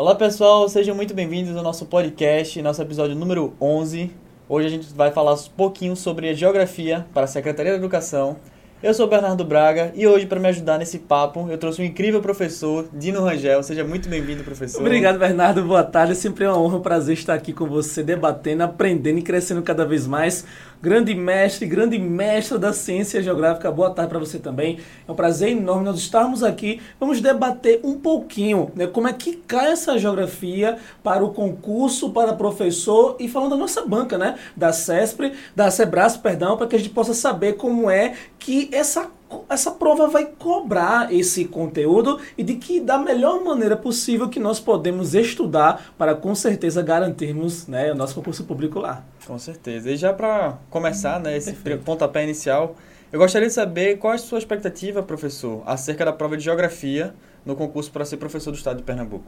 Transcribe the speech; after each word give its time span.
Olá 0.00 0.14
pessoal, 0.14 0.66
sejam 0.66 0.94
muito 0.94 1.12
bem-vindos 1.12 1.54
ao 1.54 1.62
nosso 1.62 1.84
podcast, 1.84 2.62
nosso 2.62 2.80
episódio 2.80 3.14
número 3.14 3.52
11. 3.60 4.10
Hoje 4.48 4.66
a 4.66 4.70
gente 4.70 4.94
vai 4.94 5.10
falar 5.10 5.34
um 5.34 5.36
pouquinho 5.54 5.94
sobre 5.94 6.30
a 6.30 6.32
geografia 6.32 7.04
para 7.12 7.24
a 7.24 7.26
Secretaria 7.26 7.72
da 7.72 7.76
Educação. 7.76 8.38
Eu 8.82 8.94
sou 8.94 9.06
o 9.06 9.10
Bernardo 9.10 9.44
Braga 9.44 9.92
e 9.94 10.06
hoje, 10.06 10.24
para 10.24 10.40
me 10.40 10.48
ajudar 10.48 10.78
nesse 10.78 11.00
papo, 11.00 11.48
eu 11.50 11.58
trouxe 11.58 11.82
um 11.82 11.84
incrível 11.84 12.22
professor, 12.22 12.88
Dino 12.94 13.22
Rangel. 13.22 13.62
Seja 13.62 13.84
muito 13.84 14.08
bem-vindo, 14.08 14.42
professor. 14.42 14.80
Obrigado, 14.80 15.18
Bernardo. 15.18 15.62
Boa 15.64 15.84
tarde. 15.84 16.12
É 16.12 16.14
sempre 16.14 16.46
uma 16.46 16.58
honra, 16.58 16.78
um 16.78 16.80
prazer 16.80 17.12
estar 17.12 17.34
aqui 17.34 17.52
com 17.52 17.66
você, 17.66 18.02
debatendo, 18.02 18.62
aprendendo 18.62 19.18
e 19.18 19.22
crescendo 19.22 19.60
cada 19.62 19.84
vez 19.84 20.06
mais 20.06 20.46
grande 20.82 21.14
mestre, 21.14 21.66
grande 21.66 21.98
mestra 21.98 22.58
da 22.58 22.72
ciência 22.72 23.22
geográfica. 23.22 23.70
Boa 23.70 23.90
tarde 23.90 24.08
para 24.08 24.18
você 24.18 24.38
também. 24.38 24.78
É 25.06 25.12
um 25.12 25.14
prazer 25.14 25.50
enorme 25.50 25.84
nós 25.84 25.98
estarmos 25.98 26.42
aqui. 26.42 26.80
Vamos 26.98 27.20
debater 27.20 27.80
um 27.84 27.98
pouquinho 27.98 28.70
né, 28.74 28.86
como 28.86 29.06
é 29.06 29.12
que 29.12 29.36
cai 29.36 29.72
essa 29.72 29.98
geografia 29.98 30.78
para 31.02 31.24
o 31.24 31.32
concurso, 31.32 32.10
para 32.10 32.32
professor 32.32 33.16
e 33.18 33.28
falando 33.28 33.50
da 33.50 33.56
nossa 33.56 33.84
banca, 33.84 34.16
né? 34.16 34.38
Da 34.56 34.72
CESPRE, 34.72 35.34
da 35.54 35.70
Sebras, 35.70 36.16
perdão, 36.16 36.56
para 36.56 36.66
que 36.66 36.76
a 36.76 36.78
gente 36.78 36.90
possa 36.90 37.12
saber 37.14 37.54
como 37.54 37.90
é 37.90 38.14
que 38.38 38.68
essa 38.72 39.10
essa 39.50 39.72
prova 39.72 40.06
vai 40.06 40.26
cobrar 40.26 41.12
esse 41.12 41.44
conteúdo 41.44 42.20
e 42.38 42.42
de 42.44 42.54
que 42.54 42.80
da 42.80 42.96
melhor 42.96 43.42
maneira 43.42 43.76
possível 43.76 44.28
que 44.28 44.38
nós 44.38 44.60
podemos 44.60 45.12
estudar 45.12 45.92
para 45.98 46.14
com 46.14 46.34
certeza 46.34 46.80
garantirmos 46.82 47.66
né, 47.66 47.90
o 47.90 47.94
nosso 47.96 48.14
concurso 48.14 48.44
público 48.44 48.78
lá. 48.78 49.04
Com 49.26 49.38
certeza. 49.38 49.90
E 49.90 49.96
já 49.96 50.12
para 50.12 50.58
começar, 50.70 51.18
né, 51.18 51.36
esse 51.36 51.52
Perfeito. 51.52 51.84
pontapé 51.84 52.22
inicial, 52.22 52.76
eu 53.12 53.18
gostaria 53.18 53.48
de 53.48 53.54
saber 53.54 53.98
qual 53.98 54.12
é 54.12 54.16
a 54.16 54.18
sua 54.18 54.38
expectativa, 54.38 55.02
professor, 55.02 55.62
acerca 55.66 56.04
da 56.04 56.12
prova 56.12 56.36
de 56.36 56.44
geografia 56.44 57.12
no 57.44 57.54
concurso 57.56 57.90
para 57.90 58.04
ser 58.04 58.16
professor 58.16 58.50
do 58.50 58.56
estado 58.56 58.78
de 58.78 58.82
Pernambuco? 58.82 59.24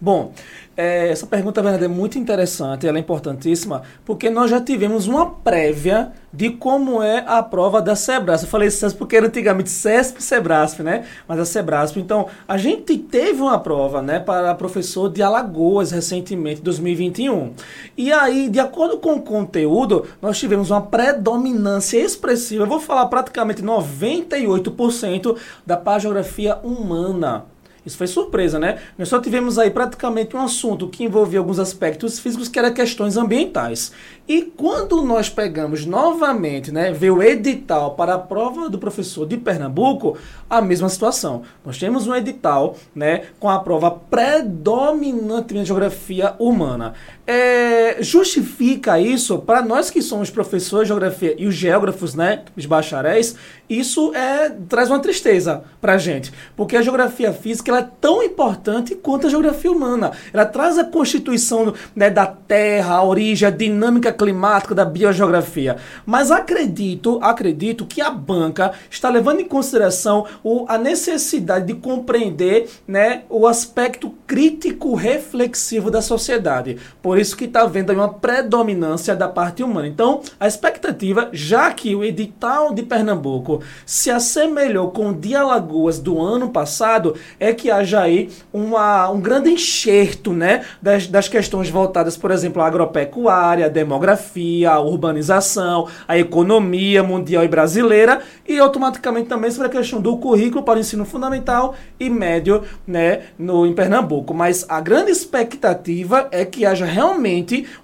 Bom, 0.00 0.32
é, 0.76 1.08
essa 1.10 1.26
pergunta 1.26 1.62
verdade, 1.62 1.84
é 1.84 1.88
muito 1.88 2.18
interessante, 2.18 2.86
ela 2.86 2.98
é 2.98 3.00
importantíssima, 3.00 3.82
porque 4.04 4.28
nós 4.28 4.50
já 4.50 4.60
tivemos 4.60 5.06
uma 5.06 5.30
prévia 5.30 6.12
de 6.32 6.50
como 6.50 7.00
é 7.00 7.24
a 7.26 7.42
prova 7.42 7.80
da 7.80 7.94
Sebrasp. 7.94 8.44
Eu 8.44 8.50
falei 8.50 8.68
CESP 8.68 8.98
porque 8.98 9.16
era 9.16 9.26
antigamente 9.26 9.70
CESP 9.70 10.18
e 10.18 10.22
Sebrasp, 10.22 10.82
né? 10.82 11.04
Mas 11.28 11.38
a 11.38 11.44
Sebrasp. 11.44 11.96
Então, 11.98 12.26
a 12.48 12.56
gente 12.56 12.98
teve 12.98 13.40
uma 13.40 13.58
prova, 13.58 14.02
né, 14.02 14.18
para 14.18 14.52
professor 14.56 15.08
de 15.08 15.22
Alagoas 15.22 15.92
recentemente, 15.92 16.60
2021. 16.60 17.52
E 17.96 18.12
aí, 18.12 18.48
de 18.48 18.58
acordo 18.58 18.98
com 18.98 19.14
o 19.14 19.22
conteúdo, 19.22 20.06
nós 20.20 20.38
tivemos 20.38 20.70
uma 20.70 20.82
predominância 20.82 21.98
expressiva, 21.98 22.64
eu 22.64 22.68
vou 22.68 22.80
falar 22.80 23.06
praticamente 23.06 23.62
98% 23.62 25.36
da 25.64 25.76
pagiografia 25.76 26.56
humana. 26.56 27.53
Isso 27.84 27.98
foi 27.98 28.06
surpresa, 28.06 28.58
né? 28.58 28.78
Nós 28.96 29.08
só 29.08 29.20
tivemos 29.20 29.58
aí 29.58 29.70
praticamente 29.70 30.34
um 30.36 30.40
assunto 30.40 30.88
que 30.88 31.04
envolvia 31.04 31.38
alguns 31.38 31.58
aspectos 31.58 32.18
físicos 32.18 32.48
que 32.48 32.58
eram 32.58 32.72
questões 32.72 33.16
ambientais. 33.16 33.92
E 34.26 34.42
quando 34.42 35.02
nós 35.02 35.28
pegamos 35.28 35.84
novamente, 35.84 36.72
né, 36.72 36.90
ver 36.92 37.10
o 37.10 37.22
edital 37.22 37.94
para 37.94 38.14
a 38.14 38.18
prova 38.18 38.70
do 38.70 38.78
professor 38.78 39.26
de 39.26 39.36
Pernambuco, 39.36 40.16
a 40.48 40.62
mesma 40.62 40.88
situação. 40.88 41.42
Nós 41.64 41.78
temos 41.78 42.06
um 42.06 42.14
edital, 42.14 42.76
né, 42.94 43.24
com 43.38 43.50
a 43.50 43.58
prova 43.58 43.90
predominantemente 43.90 45.64
de 45.64 45.68
geografia 45.68 46.34
humana. 46.38 46.94
É, 47.26 48.02
justifica 48.02 49.00
isso 49.00 49.38
para 49.38 49.62
nós 49.62 49.88
que 49.88 50.02
somos 50.02 50.28
professores 50.28 50.86
de 50.86 50.88
geografia 50.88 51.34
e 51.38 51.46
os 51.46 51.54
geógrafos, 51.54 52.14
né, 52.14 52.42
os 52.54 52.66
bacharéis, 52.66 53.34
isso 53.68 54.14
é 54.14 54.50
traz 54.68 54.90
uma 54.90 55.00
tristeza 55.00 55.64
para 55.80 55.96
gente, 55.96 56.32
porque 56.54 56.76
a 56.76 56.82
geografia 56.82 57.32
física 57.32 57.70
ela 57.70 57.80
é 57.80 57.88
tão 57.98 58.22
importante 58.22 58.94
quanto 58.94 59.26
a 59.26 59.30
geografia 59.30 59.72
humana. 59.72 60.12
Ela 60.32 60.44
traz 60.44 60.78
a 60.78 60.84
constituição 60.84 61.72
né, 61.96 62.10
da 62.10 62.26
Terra, 62.26 62.96
a 62.96 63.04
origem, 63.04 63.48
a 63.48 63.50
dinâmica 63.50 64.12
climática 64.12 64.74
da 64.74 64.84
biogeografia. 64.84 65.76
Mas 66.04 66.30
acredito, 66.30 67.18
acredito 67.22 67.86
que 67.86 68.02
a 68.02 68.10
banca 68.10 68.72
está 68.90 69.08
levando 69.08 69.40
em 69.40 69.46
consideração 69.46 70.26
o, 70.42 70.66
a 70.68 70.76
necessidade 70.76 71.66
de 71.66 71.74
compreender 71.74 72.68
né, 72.86 73.22
o 73.30 73.46
aspecto 73.46 74.12
crítico 74.26 74.94
reflexivo 74.94 75.90
da 75.90 76.02
sociedade. 76.02 76.76
Por 77.00 77.13
isso 77.16 77.36
que 77.36 77.44
está 77.44 77.62
havendo 77.62 77.92
uma 77.92 78.08
predominância 78.08 79.14
da 79.14 79.28
parte 79.28 79.62
humana. 79.62 79.86
Então, 79.86 80.20
a 80.38 80.46
expectativa, 80.46 81.28
já 81.32 81.72
que 81.72 81.94
o 81.94 82.04
edital 82.04 82.72
de 82.72 82.82
Pernambuco 82.82 83.62
se 83.84 84.10
assemelhou 84.10 84.90
com 84.90 85.10
o 85.10 85.14
de 85.14 85.34
Alagoas 85.34 85.98
do 85.98 86.20
ano 86.20 86.50
passado, 86.50 87.14
é 87.38 87.52
que 87.52 87.70
haja 87.70 88.00
aí 88.00 88.30
uma, 88.52 89.08
um 89.10 89.20
grande 89.20 89.50
enxerto 89.50 90.32
né, 90.32 90.64
das, 90.80 91.06
das 91.06 91.28
questões 91.28 91.68
voltadas, 91.70 92.16
por 92.16 92.30
exemplo, 92.30 92.62
à 92.62 92.66
agropecuária, 92.66 93.66
à 93.66 93.68
demografia, 93.68 94.70
à 94.70 94.80
urbanização, 94.80 95.88
à 96.06 96.18
economia 96.18 97.02
mundial 97.02 97.44
e 97.44 97.48
brasileira, 97.48 98.20
e 98.46 98.58
automaticamente 98.58 99.28
também 99.28 99.50
sobre 99.50 99.68
a 99.68 99.70
questão 99.70 100.00
do 100.00 100.16
currículo 100.18 100.62
para 100.62 100.78
o 100.78 100.80
ensino 100.80 101.04
fundamental 101.04 101.74
e 101.98 102.10
médio 102.10 102.62
né, 102.86 103.22
no, 103.38 103.66
em 103.66 103.72
Pernambuco. 103.72 104.34
Mas 104.34 104.66
a 104.68 104.80
grande 104.80 105.10
expectativa 105.10 106.28
é 106.30 106.44
que 106.44 106.66
haja 106.66 106.84
realmente 106.84 107.03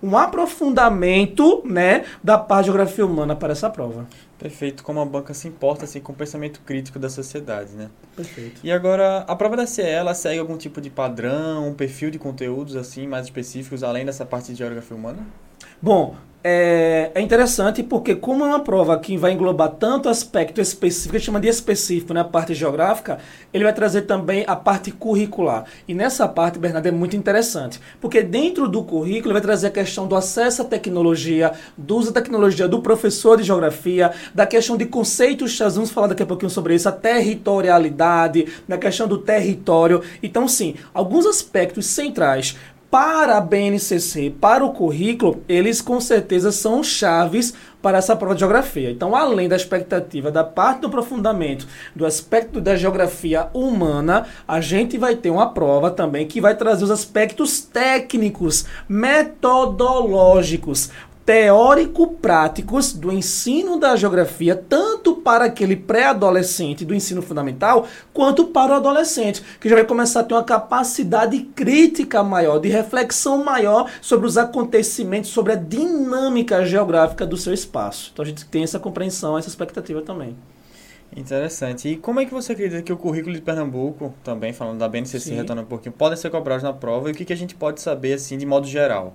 um 0.03 0.16
aprofundamento 0.16 1.62
né, 1.64 2.04
da 2.22 2.38
parte 2.38 2.64
de 2.64 2.66
geografia 2.66 3.04
humana 3.04 3.36
para 3.36 3.53
essa 3.53 3.69
prova. 3.69 4.06
Perfeito, 4.38 4.82
como 4.82 5.00
a 5.00 5.04
banca 5.04 5.34
se 5.34 5.47
importa 5.47 5.84
assim, 5.84 6.00
com 6.00 6.12
o 6.12 6.16
pensamento 6.16 6.60
crítico 6.64 6.98
da 6.98 7.10
sociedade, 7.10 7.72
né? 7.72 7.91
Perfeito. 8.16 8.60
E 8.64 8.72
agora, 8.72 9.19
a 9.28 9.36
prova 9.36 9.56
da 9.56 9.66
CE, 9.66 9.82
ela 9.82 10.14
segue 10.14 10.38
algum 10.38 10.56
tipo 10.56 10.80
de 10.80 10.88
padrão, 10.88 11.69
um 11.69 11.75
perfil 11.75 12.10
de 12.10 12.19
conteúdos 12.19 12.75
assim 12.75 13.06
mais 13.06 13.26
específicos, 13.26 13.82
além 13.82 14.06
dessa 14.06 14.25
parte 14.25 14.53
de 14.53 14.59
geografia 14.59 14.97
humana? 14.97 15.26
Bom, 15.82 16.16
é, 16.42 17.10
é, 17.14 17.20
interessante 17.20 17.82
porque 17.82 18.14
como 18.14 18.44
é 18.44 18.46
uma 18.46 18.60
prova 18.60 18.98
que 18.98 19.16
vai 19.16 19.32
englobar 19.32 19.70
tanto 19.70 20.08
aspecto 20.08 20.60
específico, 20.60 21.16
gente 21.16 21.26
chama 21.26 21.40
de 21.40 21.48
específico, 21.48 22.14
né, 22.14 22.20
a 22.20 22.24
parte 22.24 22.54
geográfica, 22.54 23.18
ele 23.52 23.64
vai 23.64 23.72
trazer 23.72 24.02
também 24.02 24.44
a 24.46 24.56
parte 24.56 24.90
curricular. 24.90 25.64
E 25.86 25.94
nessa 25.94 26.26
parte, 26.26 26.58
Bernardo, 26.58 26.86
é 26.86 26.90
muito 26.90 27.14
interessante, 27.14 27.78
porque 28.00 28.22
dentro 28.22 28.68
do 28.68 28.82
currículo 28.82 29.34
vai 29.34 29.42
trazer 29.42 29.66
a 29.66 29.70
questão 29.70 30.06
do 30.06 30.16
acesso 30.16 30.62
à 30.62 30.64
tecnologia, 30.64 31.52
do 31.76 31.96
uso 31.96 32.12
da 32.12 32.20
tecnologia 32.20 32.66
do 32.66 32.80
professor 32.80 33.36
de 33.36 33.42
geografia, 33.42 34.12
da 34.34 34.46
questão 34.46 34.76
de 34.76 34.86
conceitos, 34.86 35.58
nós 35.60 35.74
vamos 35.74 35.90
falar 35.90 36.06
daqui 36.06 36.22
a 36.22 36.26
pouquinho 36.26 36.50
sobre 36.50 36.74
isso, 36.74 36.88
a 36.88 36.92
territorialidade, 36.92 38.48
na 38.66 38.78
questão 38.78 39.06
do 39.06 39.18
território. 39.18 40.02
Então, 40.22 40.48
sim, 40.48 40.74
alguns 40.94 41.26
aspectos 41.26 41.86
centrais 41.86 42.56
para 42.90 43.36
a 43.36 43.40
BNCC, 43.40 44.34
para 44.40 44.64
o 44.64 44.72
currículo, 44.72 45.44
eles 45.48 45.80
com 45.80 46.00
certeza 46.00 46.50
são 46.50 46.82
chaves 46.82 47.54
para 47.80 47.98
essa 47.98 48.16
prova 48.16 48.34
de 48.34 48.40
geografia. 48.40 48.90
Então, 48.90 49.14
além 49.14 49.48
da 49.48 49.56
expectativa 49.56 50.30
da 50.30 50.44
parte 50.44 50.80
do 50.80 50.88
aprofundamento 50.88 51.66
do 51.94 52.04
aspecto 52.04 52.60
da 52.60 52.76
geografia 52.76 53.48
humana, 53.54 54.26
a 54.46 54.60
gente 54.60 54.98
vai 54.98 55.16
ter 55.16 55.30
uma 55.30 55.50
prova 55.50 55.90
também 55.90 56.26
que 56.26 56.40
vai 56.40 56.54
trazer 56.54 56.84
os 56.84 56.90
aspectos 56.90 57.60
técnicos, 57.60 58.66
metodológicos, 58.88 60.90
teórico-práticos 61.25 62.92
do 62.92 63.12
ensino 63.12 63.78
da 63.78 63.94
geografia, 63.94 64.56
tanto 64.56 65.16
para 65.16 65.44
aquele 65.44 65.76
pré-adolescente 65.76 66.84
do 66.84 66.94
ensino 66.94 67.22
fundamental, 67.22 67.86
quanto 68.12 68.47
para 68.47 68.72
o 68.72 68.76
adolescente, 68.76 69.42
que 69.60 69.69
já 69.69 69.76
vai 69.76 69.84
começar 69.84 70.20
a 70.20 70.25
ter 70.25 70.34
uma 70.34 70.42
capacidade 70.42 71.38
crítica 71.54 72.22
maior, 72.22 72.59
de 72.59 72.69
reflexão 72.69 73.44
maior 73.44 73.91
sobre 74.00 74.26
os 74.26 74.36
acontecimentos, 74.36 75.30
sobre 75.30 75.53
a 75.53 75.56
dinâmica 75.56 76.64
geográfica 76.64 77.26
do 77.26 77.36
seu 77.36 77.53
espaço. 77.53 78.10
Então 78.12 78.25
a 78.25 78.28
gente 78.28 78.44
tem 78.47 78.62
essa 78.62 78.78
compreensão, 78.78 79.38
essa 79.38 79.48
expectativa 79.48 80.03
também. 80.03 80.36
Interessante. 81.16 81.89
E 81.89 81.97
como 81.97 82.21
é 82.21 82.24
que 82.24 82.33
você 82.33 82.53
acredita 82.53 82.83
que 82.83 82.92
o 82.92 82.97
currículo 82.97 83.34
de 83.34 83.42
Pernambuco, 83.42 84.15
também 84.22 84.53
falando 84.53 84.78
da 84.78 84.89
BNCC, 84.89 85.34
retornando 85.34 85.66
um 85.66 85.71
pouquinho, 85.71 85.92
podem 85.92 86.16
ser 86.16 86.30
cobrados 86.30 86.62
na 86.62 86.72
prova 86.72 87.09
e 87.09 87.12
o 87.12 87.15
que, 87.15 87.24
que 87.24 87.33
a 87.33 87.36
gente 87.36 87.54
pode 87.54 87.80
saber, 87.80 88.15
assim, 88.15 88.39
de 88.39 88.47
modo 88.47 88.66
geral? 88.66 89.15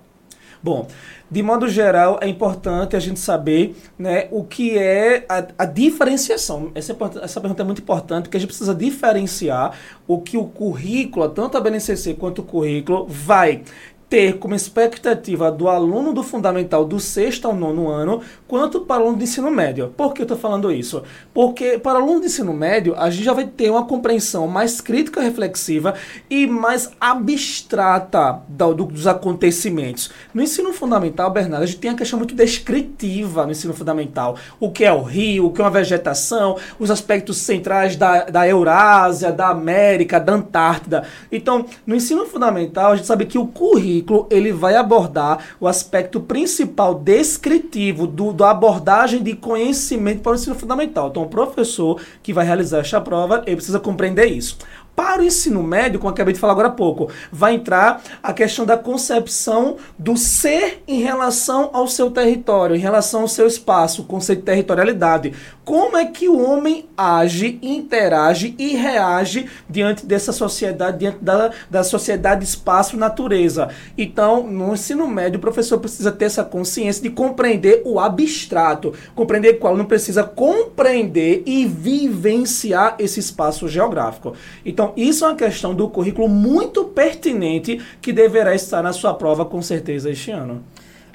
Bom, 0.66 0.88
de 1.30 1.44
modo 1.44 1.68
geral, 1.68 2.18
é 2.20 2.26
importante 2.26 2.96
a 2.96 2.98
gente 2.98 3.20
saber 3.20 3.76
né, 3.96 4.26
o 4.32 4.42
que 4.42 4.76
é 4.76 5.24
a, 5.28 5.46
a 5.58 5.64
diferenciação. 5.64 6.72
Essa, 6.74 6.92
é 6.92 6.96
essa 7.22 7.40
pergunta 7.40 7.62
é 7.62 7.64
muito 7.64 7.82
importante, 7.82 8.24
porque 8.24 8.36
a 8.36 8.40
gente 8.40 8.48
precisa 8.48 8.74
diferenciar 8.74 9.78
o 10.08 10.20
que 10.20 10.36
o 10.36 10.44
currículo, 10.44 11.28
tanto 11.28 11.56
a 11.56 11.60
BNCC 11.60 12.14
quanto 12.14 12.40
o 12.40 12.42
currículo, 12.42 13.06
vai 13.06 13.62
ter 14.08 14.38
como 14.38 14.54
expectativa 14.54 15.50
do 15.50 15.68
aluno 15.68 16.12
do 16.12 16.22
fundamental 16.22 16.84
do 16.84 17.00
sexto 17.00 17.46
ao 17.46 17.54
nono 17.54 17.88
ano, 17.88 18.20
quanto 18.46 18.80
para 18.80 19.00
o 19.00 19.04
aluno 19.04 19.18
do 19.18 19.24
ensino 19.24 19.50
médio. 19.50 19.92
Por 19.96 20.14
que 20.14 20.22
eu 20.22 20.24
estou 20.24 20.38
falando 20.38 20.70
isso? 20.70 21.02
Porque 21.34 21.78
para 21.78 21.98
o 21.98 22.02
aluno 22.02 22.20
do 22.20 22.26
ensino 22.26 22.52
médio, 22.52 22.94
a 22.96 23.10
gente 23.10 23.24
já 23.24 23.32
vai 23.32 23.46
ter 23.46 23.70
uma 23.70 23.84
compreensão 23.84 24.46
mais 24.46 24.80
crítica, 24.80 25.20
reflexiva 25.20 25.94
e 26.30 26.46
mais 26.46 26.90
abstrata 27.00 28.40
do, 28.48 28.74
do, 28.74 28.84
dos 28.84 29.06
acontecimentos. 29.06 30.10
No 30.32 30.42
ensino 30.42 30.72
fundamental, 30.72 31.30
Bernardo, 31.30 31.64
a 31.64 31.66
gente 31.66 31.78
tem 31.78 31.90
a 31.90 31.94
questão 31.94 32.18
muito 32.18 32.34
descritiva 32.34 33.44
no 33.44 33.52
ensino 33.52 33.74
fundamental. 33.74 34.36
O 34.60 34.70
que 34.70 34.84
é 34.84 34.92
o 34.92 35.02
rio, 35.02 35.46
o 35.46 35.52
que 35.52 35.60
é 35.60 35.64
uma 35.64 35.70
vegetação, 35.70 36.56
os 36.78 36.90
aspectos 36.90 37.38
centrais 37.38 37.96
da, 37.96 38.24
da 38.24 38.46
Eurásia, 38.46 39.32
da 39.32 39.48
América, 39.48 40.20
da 40.20 40.34
Antártida. 40.34 41.04
Então, 41.30 41.66
no 41.84 41.96
ensino 41.96 42.24
fundamental, 42.26 42.92
a 42.92 42.96
gente 42.96 43.06
sabe 43.06 43.26
que 43.26 43.38
o 43.38 43.46
currículo 43.46 43.95
currículo 44.02 44.26
ele 44.30 44.52
vai 44.52 44.76
abordar 44.76 45.38
o 45.60 45.66
aspecto 45.66 46.20
principal 46.20 46.94
descritivo 46.94 48.06
do, 48.06 48.32
da 48.32 48.50
abordagem 48.50 49.22
de 49.22 49.34
conhecimento 49.34 50.20
para 50.20 50.32
o 50.32 50.34
ensino 50.34 50.54
fundamental. 50.54 51.08
Então, 51.08 51.22
o 51.22 51.28
professor 51.28 52.00
que 52.22 52.32
vai 52.32 52.44
realizar 52.44 52.80
esta 52.80 53.00
prova, 53.00 53.42
ele 53.46 53.56
precisa 53.56 53.80
compreender 53.80 54.26
isso. 54.26 54.58
Para 54.96 55.20
o 55.20 55.24
ensino 55.24 55.62
médio, 55.62 56.00
como 56.00 56.10
acabei 56.10 56.32
de 56.32 56.40
falar 56.40 56.54
agora 56.54 56.68
há 56.68 56.72
pouco, 56.72 57.10
vai 57.30 57.54
entrar 57.54 58.02
a 58.22 58.32
questão 58.32 58.64
da 58.64 58.78
concepção 58.78 59.76
do 59.98 60.16
ser 60.16 60.82
em 60.88 61.02
relação 61.02 61.68
ao 61.74 61.86
seu 61.86 62.10
território, 62.10 62.74
em 62.74 62.78
relação 62.78 63.20
ao 63.20 63.28
seu 63.28 63.46
espaço, 63.46 64.00
o 64.00 64.04
conceito 64.06 64.38
de 64.38 64.46
territorialidade. 64.46 65.34
Como 65.66 65.98
é 65.98 66.06
que 66.06 66.28
o 66.28 66.40
homem 66.40 66.88
age, 66.96 67.58
interage 67.60 68.54
e 68.58 68.74
reage 68.74 69.50
diante 69.68 70.06
dessa 70.06 70.32
sociedade, 70.32 70.98
diante 70.98 71.18
da, 71.20 71.50
da 71.68 71.84
sociedade 71.84 72.44
espaço-natureza? 72.44 73.68
Então, 73.98 74.46
no 74.46 74.72
ensino 74.72 75.06
médio, 75.06 75.36
o 75.36 75.40
professor 75.42 75.78
precisa 75.78 76.10
ter 76.10 76.26
essa 76.26 76.44
consciência 76.44 77.02
de 77.02 77.10
compreender 77.10 77.82
o 77.84 78.00
abstrato, 78.00 78.94
compreender 79.14 79.58
que 79.58 79.64
o 79.64 79.68
aluno 79.68 79.84
precisa 79.84 80.24
compreender 80.24 81.42
e 81.44 81.66
vivenciar 81.66 82.94
esse 82.98 83.20
espaço 83.20 83.68
geográfico. 83.68 84.34
Então, 84.64 84.85
então, 84.86 84.92
isso 84.96 85.24
é 85.24 85.28
uma 85.28 85.36
questão 85.36 85.74
do 85.74 85.88
currículo 85.88 86.28
muito 86.28 86.84
pertinente 86.84 87.80
que 88.00 88.12
deverá 88.12 88.54
estar 88.54 88.82
na 88.82 88.92
sua 88.92 89.14
prova 89.14 89.44
com 89.44 89.60
certeza 89.60 90.10
este 90.10 90.30
ano. 90.30 90.62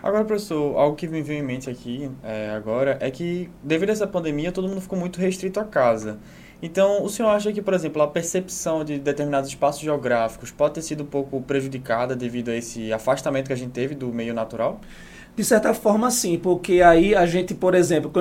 Agora, 0.03 0.25
professor, 0.25 0.75
algo 0.77 0.95
que 0.95 1.07
me 1.07 1.21
veio 1.21 1.39
em 1.39 1.43
mente 1.43 1.69
aqui 1.69 2.09
é, 2.23 2.49
agora 2.49 2.97
é 2.99 3.09
que, 3.11 3.49
devido 3.63 3.89
a 3.89 3.91
essa 3.93 4.07
pandemia, 4.07 4.51
todo 4.51 4.67
mundo 4.67 4.81
ficou 4.81 4.97
muito 4.97 5.19
restrito 5.19 5.59
a 5.59 5.63
casa. 5.63 6.17
Então, 6.61 7.03
o 7.03 7.09
senhor 7.09 7.29
acha 7.29 7.51
que, 7.51 7.61
por 7.61 7.73
exemplo, 7.73 8.01
a 8.01 8.07
percepção 8.07 8.83
de 8.83 8.99
determinados 8.99 9.49
espaços 9.49 9.81
geográficos 9.81 10.51
pode 10.51 10.75
ter 10.75 10.81
sido 10.81 11.03
um 11.03 11.07
pouco 11.07 11.41
prejudicada 11.41 12.15
devido 12.15 12.49
a 12.49 12.55
esse 12.55 12.93
afastamento 12.93 13.47
que 13.47 13.53
a 13.53 13.57
gente 13.57 13.71
teve 13.71 13.95
do 13.95 14.07
meio 14.13 14.33
natural? 14.33 14.79
De 15.33 15.45
certa 15.45 15.73
forma, 15.73 16.11
sim, 16.11 16.37
porque 16.37 16.81
aí 16.81 17.15
a 17.15 17.25
gente, 17.25 17.53
por 17.53 17.73
exemplo, 17.73 18.11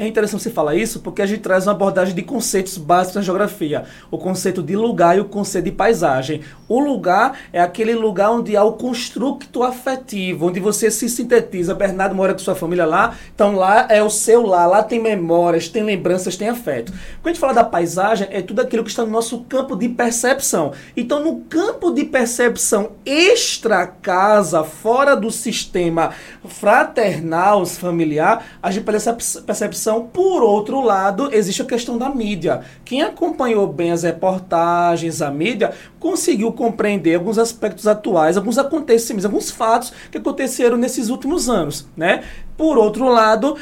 é 0.00 0.06
interessante 0.06 0.42
você 0.42 0.50
falar 0.50 0.74
isso, 0.74 0.98
porque 0.98 1.22
a 1.22 1.26
gente 1.26 1.38
traz 1.40 1.64
uma 1.64 1.72
abordagem 1.72 2.12
de 2.12 2.22
conceitos 2.22 2.76
básicos 2.76 3.14
na 3.14 3.22
geografia. 3.22 3.84
O 4.10 4.18
conceito 4.18 4.64
de 4.64 4.74
lugar 4.74 5.16
e 5.16 5.20
o 5.20 5.26
conceito 5.26 5.66
de 5.66 5.70
paisagem. 5.70 6.40
O 6.68 6.80
lugar 6.80 7.38
é 7.52 7.60
aquele 7.60 7.94
lugar 7.94 8.32
onde 8.32 8.56
há 8.56 8.64
o 8.64 8.72
construto 8.72 9.62
afetivo, 9.62 10.48
onde 10.48 10.58
você 10.58 10.90
se 10.90 11.08
sintetiza. 11.08 11.72
Bernardo 11.72 12.16
mora 12.16 12.32
com 12.32 12.40
sua 12.40 12.56
família 12.56 12.84
lá, 12.84 13.16
então 13.32 13.54
lá 13.54 13.86
é 13.88 14.02
o 14.02 14.10
seu 14.10 14.44
lar, 14.44 14.68
lá 14.68 14.82
tem 14.82 15.00
memórias, 15.00 15.68
tem 15.68 15.84
lembranças, 15.84 16.36
tem 16.36 16.48
afeto. 16.48 16.90
Quando 17.22 17.26
a 17.26 17.28
gente 17.28 17.40
fala 17.40 17.54
da 17.54 17.64
paisagem, 17.64 17.85
é 18.30 18.42
tudo 18.42 18.60
aquilo 18.60 18.82
que 18.82 18.90
está 18.90 19.04
no 19.04 19.10
nosso 19.10 19.40
campo 19.44 19.76
de 19.76 19.88
percepção. 19.88 20.72
Então, 20.96 21.22
no 21.22 21.40
campo 21.40 21.90
de 21.90 22.04
percepção 22.04 22.92
extra 23.04 23.86
casa, 23.86 24.64
fora 24.64 25.14
do 25.14 25.30
sistema 25.30 26.12
fraternal, 26.44 27.64
familiar, 27.66 28.44
a 28.62 28.70
gente 28.70 28.84
percepção. 28.84 30.08
Por 30.12 30.42
outro 30.42 30.80
lado, 30.80 31.28
existe 31.32 31.62
a 31.62 31.66
questão 31.66 31.96
da 31.96 32.08
mídia. 32.08 32.62
Quem 32.84 33.02
acompanhou 33.02 33.66
bem 33.66 33.92
as 33.92 34.02
reportagens, 34.02 35.22
a 35.22 35.30
mídia, 35.30 35.72
conseguiu 35.98 36.52
compreender 36.52 37.14
alguns 37.14 37.38
aspectos 37.38 37.86
atuais, 37.86 38.36
alguns 38.36 38.58
acontecimentos, 38.58 39.24
alguns 39.24 39.50
fatos 39.50 39.92
que 40.10 40.18
aconteceram 40.18 40.76
nesses 40.76 41.08
últimos 41.08 41.48
anos, 41.48 41.88
né? 41.96 42.24
Por 42.56 42.78
outro 42.78 43.08
lado, 43.08 43.56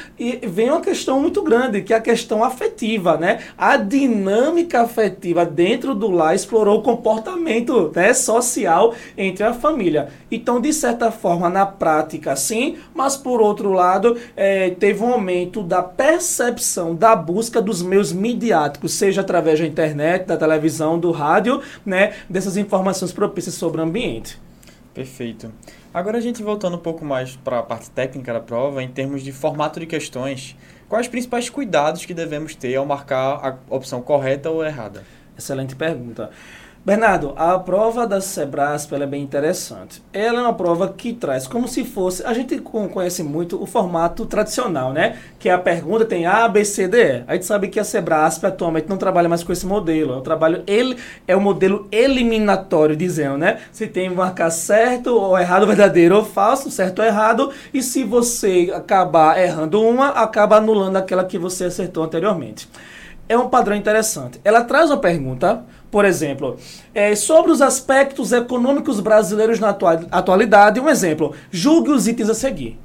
vem 0.46 0.70
uma 0.70 0.80
questão 0.80 1.20
muito 1.20 1.42
grande, 1.42 1.82
que 1.82 1.92
é 1.92 1.96
a 1.96 2.00
questão 2.00 2.44
afetiva, 2.44 3.16
né? 3.16 3.40
A 3.58 3.76
dinâmica 3.76 4.82
afetiva 4.82 5.44
dentro 5.44 5.94
do 5.94 6.10
lar 6.10 6.34
explorou 6.34 6.78
o 6.78 6.82
comportamento 6.82 7.90
né, 7.94 8.14
social 8.14 8.94
entre 9.18 9.42
a 9.44 9.52
família. 9.52 10.08
Então, 10.30 10.60
de 10.60 10.72
certa 10.72 11.10
forma, 11.10 11.48
na 11.48 11.66
prática, 11.66 12.36
sim, 12.36 12.76
mas 12.94 13.16
por 13.16 13.40
outro 13.40 13.72
lado, 13.72 14.16
é, 14.36 14.70
teve 14.70 15.02
um 15.02 15.12
aumento 15.12 15.62
da 15.62 15.82
percepção 15.82 16.94
da 16.94 17.16
busca 17.16 17.60
dos 17.60 17.82
meios 17.82 18.12
midiáticos, 18.12 18.92
seja 18.92 19.22
através 19.22 19.58
da 19.58 19.66
internet, 19.66 20.26
da 20.26 20.36
televisão, 20.36 20.98
do 20.98 21.10
rádio, 21.10 21.60
né? 21.84 22.14
Dessas 22.30 22.56
informações 22.56 23.12
propícias 23.12 23.56
sobre 23.56 23.80
o 23.80 23.84
ambiente. 23.84 24.38
Perfeito. 24.92 25.50
Agora 25.94 26.18
a 26.18 26.20
gente 26.20 26.42
voltando 26.42 26.74
um 26.76 26.80
pouco 26.80 27.04
mais 27.04 27.36
para 27.36 27.60
a 27.60 27.62
parte 27.62 27.88
técnica 27.88 28.32
da 28.32 28.40
prova, 28.40 28.82
em 28.82 28.88
termos 28.88 29.22
de 29.22 29.30
formato 29.30 29.78
de 29.78 29.86
questões, 29.86 30.56
quais 30.88 31.06
os 31.06 31.10
principais 31.10 31.48
cuidados 31.48 32.04
que 32.04 32.12
devemos 32.12 32.56
ter 32.56 32.74
ao 32.74 32.84
marcar 32.84 33.36
a 33.36 33.56
opção 33.72 34.02
correta 34.02 34.50
ou 34.50 34.64
errada? 34.64 35.04
Excelente 35.38 35.76
pergunta. 35.76 36.30
Bernardo, 36.86 37.32
a 37.34 37.58
prova 37.58 38.06
da 38.06 38.20
Sebrasp 38.20 38.92
é 38.92 39.06
bem 39.06 39.22
interessante. 39.22 40.02
Ela 40.12 40.40
é 40.40 40.42
uma 40.42 40.52
prova 40.52 40.86
que 40.86 41.14
traz 41.14 41.46
como 41.46 41.66
se 41.66 41.82
fosse. 41.82 42.22
A 42.26 42.34
gente 42.34 42.58
conhece 42.58 43.22
muito 43.22 43.62
o 43.62 43.64
formato 43.64 44.26
tradicional, 44.26 44.92
né? 44.92 45.16
Que 45.38 45.48
a 45.48 45.56
pergunta 45.56 46.04
tem 46.04 46.26
A, 46.26 46.46
B, 46.46 46.62
C, 46.62 46.86
D, 46.86 46.98
E. 46.98 47.24
A 47.26 47.32
gente 47.32 47.46
sabe 47.46 47.68
que 47.68 47.80
a 47.80 47.84
Sebrasp 47.84 48.44
atualmente 48.44 48.86
não 48.86 48.98
trabalha 48.98 49.30
mais 49.30 49.42
com 49.42 49.50
esse 49.50 49.64
modelo. 49.64 50.12
É 50.12 50.16
o 50.18 50.20
trabalho 50.20 50.62
ele 50.66 50.98
é 51.26 51.34
o 51.34 51.40
modelo 51.40 51.88
eliminatório, 51.90 52.94
dizendo, 52.94 53.38
né? 53.38 53.60
Se 53.72 53.86
tem 53.86 54.10
marcar 54.10 54.50
certo 54.50 55.06
ou 55.06 55.38
errado, 55.38 55.66
verdadeiro 55.66 56.16
ou 56.16 56.22
falso, 56.22 56.70
certo 56.70 56.98
ou 56.98 57.06
errado. 57.06 57.50
E 57.72 57.82
se 57.82 58.04
você 58.04 58.70
acabar 58.76 59.42
errando 59.42 59.80
uma, 59.80 60.08
acaba 60.08 60.56
anulando 60.56 60.98
aquela 60.98 61.24
que 61.24 61.38
você 61.38 61.64
acertou 61.64 62.04
anteriormente. 62.04 62.68
É 63.26 63.38
um 63.38 63.48
padrão 63.48 63.74
interessante. 63.74 64.38
Ela 64.44 64.62
traz 64.64 64.90
uma 64.90 64.98
pergunta 64.98 65.64
por 65.94 66.04
exemplo, 66.04 66.56
é, 66.92 67.14
sobre 67.14 67.52
os 67.52 67.62
aspectos 67.62 68.32
econômicos 68.32 68.98
brasileiros 68.98 69.60
na 69.60 69.68
atualidade, 70.10 70.80
um 70.80 70.88
exemplo, 70.88 71.36
julgue 71.52 71.92
os 71.92 72.08
itens 72.08 72.28
a 72.28 72.34
seguir. 72.34 72.76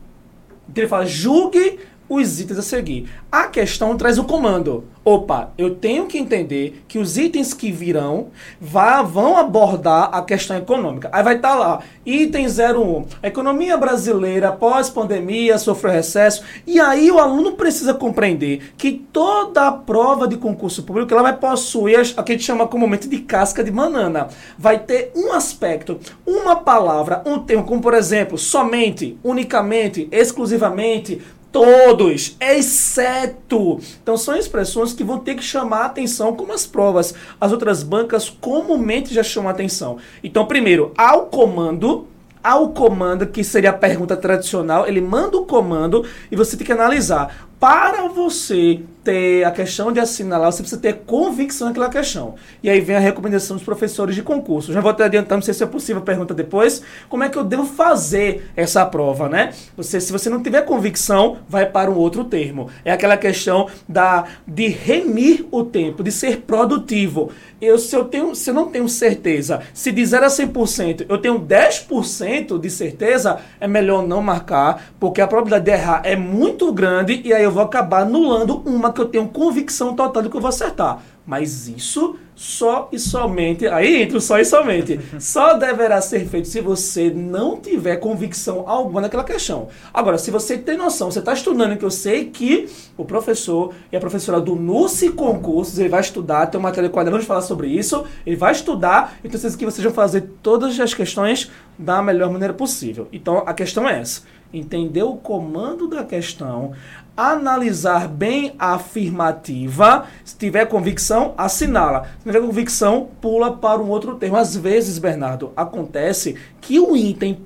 Então 0.70 0.84
ele 0.84 0.88
fala, 0.88 1.08
julgue 1.08 1.80
os 2.10 2.40
itens 2.40 2.58
a 2.58 2.64
seguir. 2.64 3.08
A 3.32 3.44
questão 3.46 3.96
traz 3.96 4.18
o 4.18 4.24
comando. 4.24 4.86
Opa, 5.06 5.52
eu 5.58 5.76
tenho 5.76 6.08
que 6.08 6.18
entender 6.18 6.84
que 6.88 7.00
os 7.00 7.18
itens 7.18 7.54
que 7.54 7.72
virão 7.72 8.28
vá, 8.60 9.02
vão 9.02 9.38
abordar 9.38 10.10
a 10.12 10.22
questão 10.22 10.58
econômica. 10.58 11.10
Aí 11.12 11.24
vai 11.24 11.36
estar 11.36 11.50
tá 11.50 11.56
lá, 11.56 11.80
item 12.06 12.48
01, 12.48 13.06
a 13.24 13.28
economia 13.28 13.78
brasileira 13.78 14.52
pós-pandemia 14.52 15.58
sofreu 15.58 15.94
recesso. 15.94 16.44
E 16.68 16.80
aí 16.80 17.10
o 17.10 17.18
aluno 17.18 17.54
precisa 17.54 17.94
compreender 17.94 18.74
que 18.78 18.92
toda 18.92 19.68
a 19.68 19.72
prova 19.72 20.28
de 20.28 20.38
concurso 20.38 20.84
público 20.84 21.14
ela 21.14 21.24
vai 21.24 21.38
possuir 21.38 22.00
o 22.18 22.24
que 22.24 22.32
a 22.32 22.36
gente 22.36 22.44
chama 22.44 22.68
comumente 22.68 23.08
de 23.08 23.20
casca 23.20 23.64
de 23.64 23.72
banana. 23.72 24.28
Vai 24.58 24.80
ter 24.80 25.12
um 25.16 25.32
aspecto, 25.32 26.00
uma 26.26 26.58
palavra, 26.58 27.24
um 27.26 27.40
termo, 27.40 27.64
como 27.64 27.82
por 27.82 27.94
exemplo, 27.94 28.38
somente, 28.38 29.18
unicamente, 29.24 30.08
exclusivamente, 30.12 31.22
Todos, 31.52 32.38
exceto. 32.40 33.80
Então 34.04 34.16
são 34.16 34.36
expressões 34.36 34.94
que 34.94 35.04
vão 35.04 35.18
ter 35.18 35.34
que 35.34 35.44
chamar 35.44 35.80
a 35.80 35.86
atenção 35.86 36.36
como 36.36 36.54
as 36.54 36.68
provas. 36.68 37.14
As 37.42 37.52
outras 37.52 37.82
bancas 37.82 38.30
comumente 38.30 39.14
já 39.14 39.24
chamam 39.24 39.50
a 39.50 39.54
atenção. 39.54 39.98
Então, 40.24 40.46
primeiro, 40.46 40.94
ao 40.96 41.26
comando, 41.26 42.08
ao 42.44 42.70
comando, 42.70 43.26
que 43.26 43.44
seria 43.44 43.72
a 43.72 43.74
pergunta 43.74 44.16
tradicional, 44.16 44.88
ele 44.88 45.02
manda 45.02 45.38
o 45.38 45.46
comando 45.46 46.06
e 46.32 46.36
você 46.36 46.56
tem 46.56 46.68
que 46.68 46.72
analisar. 46.72 47.50
Para 47.60 48.08
você 48.08 48.82
ter 49.04 49.44
a 49.44 49.52
questão 49.52 49.92
de 49.92 50.00
assinalar, 50.00 50.52
você 50.52 50.62
precisa 50.62 50.82
ter 50.82 51.02
convicção 51.06 51.68
naquela 51.68 51.90
questão. 51.90 52.36
E 52.62 52.70
aí 52.70 52.80
vem 52.82 52.96
a 52.96 53.00
recomendação 53.00 53.56
dos 53.56 53.66
professores 53.66 54.16
de 54.16 54.22
concurso. 54.22 54.74
Já 54.74 54.82
vou 54.82 54.92
até 54.92 55.06
adiantando, 55.06 55.36
não 55.36 55.42
sei 55.42 55.54
se 55.54 55.64
é 55.64 55.68
possível, 55.68 56.02
pergunta 56.02 56.34
depois, 56.34 56.82
como 57.08 57.24
é 57.24 57.30
que 57.30 57.38
eu 57.38 57.44
devo 57.44 57.66
fazer 57.66 58.52
essa 58.56 58.86
prova, 58.86 59.30
né? 59.30 59.52
Você, 59.76 60.00
se 60.00 60.12
você 60.12 60.30
não 60.30 60.44
tiver 60.44 60.62
convicção, 60.64 61.38
vai 61.48 61.66
para 61.66 61.90
um 61.90 61.96
outro 61.96 62.24
termo. 62.24 62.70
É 62.84 62.92
aquela 62.92 63.18
questão 63.18 63.68
da 63.88 64.26
de 64.48 64.68
remir 64.68 65.46
o 65.52 65.64
tempo, 65.64 66.04
de 66.04 66.12
ser 66.12 66.42
produtivo. 66.42 67.32
Eu, 67.62 67.78
se, 67.78 67.96
eu 67.96 68.06
tenho, 68.06 68.34
se 68.36 68.50
eu 68.50 68.54
não 68.54 68.70
tenho 68.70 68.88
certeza, 68.88 69.62
se 69.74 69.92
de 69.92 70.06
0 70.06 70.26
a 70.26 70.30
100% 70.30 71.06
eu 71.10 71.18
tenho 71.18 71.40
10% 71.40 72.60
de 72.60 72.70
certeza, 72.70 73.40
é 73.60 73.68
melhor 73.68 74.06
não 74.06 74.22
marcar, 74.22 74.94
porque 75.00 75.20
a 75.20 75.28
probabilidade 75.28 75.66
de 75.66 75.72
errar 75.72 76.02
é 76.06 76.16
muito 76.16 76.72
grande 76.72 77.22
e 77.24 77.34
aí 77.34 77.44
eu 77.44 77.52
vou 77.52 77.64
acabar 77.64 78.04
anulando 78.04 78.62
uma 78.66 78.92
que 79.00 79.04
eu 79.04 79.08
tenho 79.08 79.28
convicção 79.30 79.96
total 79.96 80.22
de 80.22 80.30
que 80.30 80.36
eu 80.36 80.42
vou 80.42 80.50
acertar. 80.50 81.02
Mas 81.26 81.68
isso 81.68 82.18
só 82.36 82.90
e 82.92 82.98
somente, 82.98 83.68
aí 83.68 84.02
entra 84.02 84.18
o 84.18 84.22
só 84.22 84.40
e 84.40 84.46
somente, 84.46 85.00
só 85.20 85.54
deverá 85.54 86.02
ser 86.02 86.26
feito 86.26 86.48
se 86.48 86.60
você 86.60 87.10
não 87.10 87.60
tiver 87.60 87.98
convicção 87.98 88.64
alguma 88.68 89.02
naquela 89.02 89.24
questão. 89.24 89.68
Agora, 89.94 90.18
se 90.18 90.32
você 90.32 90.58
tem 90.58 90.78
noção, 90.78 91.12
você 91.12 91.20
está 91.20 91.34
estudando, 91.34 91.78
que 91.78 91.86
eu 91.86 91.92
sei 91.92 92.26
que 92.26 92.68
o 92.98 93.06
professor 93.06 93.74
e 93.92 93.98
a 93.98 94.00
professora 94.00 94.40
do 94.40 94.56
NUSI 94.56 95.12
Concursos, 95.12 95.78
ele 95.78 95.90
vai 95.90 96.02
estudar, 96.02 96.48
tem 96.48 96.60
uma 96.60 96.70
matéria 96.70 96.90
quadra, 96.90 97.12
vamos 97.12 97.26
falar 97.26 97.42
sobre 97.42 97.68
isso, 97.68 98.06
ele 98.26 98.36
vai 98.36 98.52
estudar, 98.52 99.18
então 99.24 99.40
que 99.40 99.66
vocês 99.66 99.84
vão 99.84 99.94
fazer 99.94 100.30
todas 100.42 100.80
as 100.80 100.94
questões 100.94 101.52
da 101.78 102.02
melhor 102.02 102.32
maneira 102.32 102.54
possível. 102.54 103.08
Então, 103.12 103.44
a 103.46 103.54
questão 103.54 103.88
é 103.88 104.00
essa 104.00 104.22
entender 104.54 105.04
o 105.04 105.16
comando 105.16 105.88
da 105.88 106.04
questão, 106.04 106.74
analisar 107.20 108.08
bem 108.08 108.54
a 108.58 108.76
afirmativa, 108.76 110.06
se 110.24 110.38
tiver 110.38 110.66
convicção, 110.68 111.34
assinala. 111.38 112.08
Se 112.20 112.24
tiver 112.24 112.40
convicção, 112.40 113.10
pula 113.20 113.58
para 113.58 113.82
um 113.82 113.90
outro 113.90 114.16
termo. 114.16 114.38
Às 114.38 114.56
vezes, 114.56 114.98
Bernardo, 114.98 115.52
acontece 115.56 116.38
que 116.62 116.80
o 116.80 116.96
item 116.96 117.38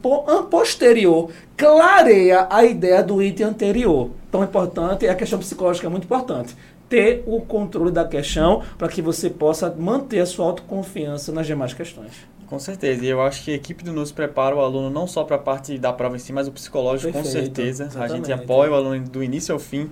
posterior 0.51 1.31
clareia 1.57 2.45
a 2.51 2.63
ideia 2.63 3.01
do 3.01 3.21
item 3.21 3.47
anterior. 3.47 4.11
Então, 4.29 4.41
é 4.41 4.45
importante, 4.45 5.07
a 5.07 5.15
questão 5.15 5.39
psicológica 5.39 5.87
é 5.87 5.89
muito 5.89 6.05
importante 6.05 6.55
ter 6.87 7.23
o 7.25 7.41
controle 7.41 7.89
da 7.89 8.05
questão 8.05 8.61
para 8.77 8.87
que 8.87 9.01
você 9.01 9.27
possa 9.27 9.73
manter 9.75 10.19
a 10.19 10.25
sua 10.27 10.45
autoconfiança 10.45 11.31
nas 11.31 11.47
demais 11.47 11.73
questões. 11.73 12.11
Com 12.47 12.59
certeza. 12.59 13.03
E 13.03 13.07
eu 13.07 13.21
acho 13.21 13.43
que 13.43 13.51
a 13.51 13.55
equipe 13.55 13.83
do 13.83 13.91
NUS 13.93 14.12
prepara 14.12 14.55
o 14.55 14.59
aluno 14.59 14.89
não 14.89 15.07
só 15.07 15.23
para 15.23 15.35
a 15.35 15.39
parte 15.39 15.77
da 15.77 15.91
prova 15.91 16.15
em 16.15 16.19
si, 16.19 16.31
mas 16.31 16.47
o 16.47 16.51
psicológico, 16.51 17.12
Perfeito, 17.12 17.25
com 17.25 17.45
certeza. 17.45 17.85
Exatamente. 17.85 18.12
A 18.12 18.15
gente 18.15 18.31
apoia 18.31 18.71
o 18.71 18.75
aluno 18.75 19.00
do 19.07 19.23
início 19.23 19.53
ao 19.53 19.59
fim. 19.59 19.89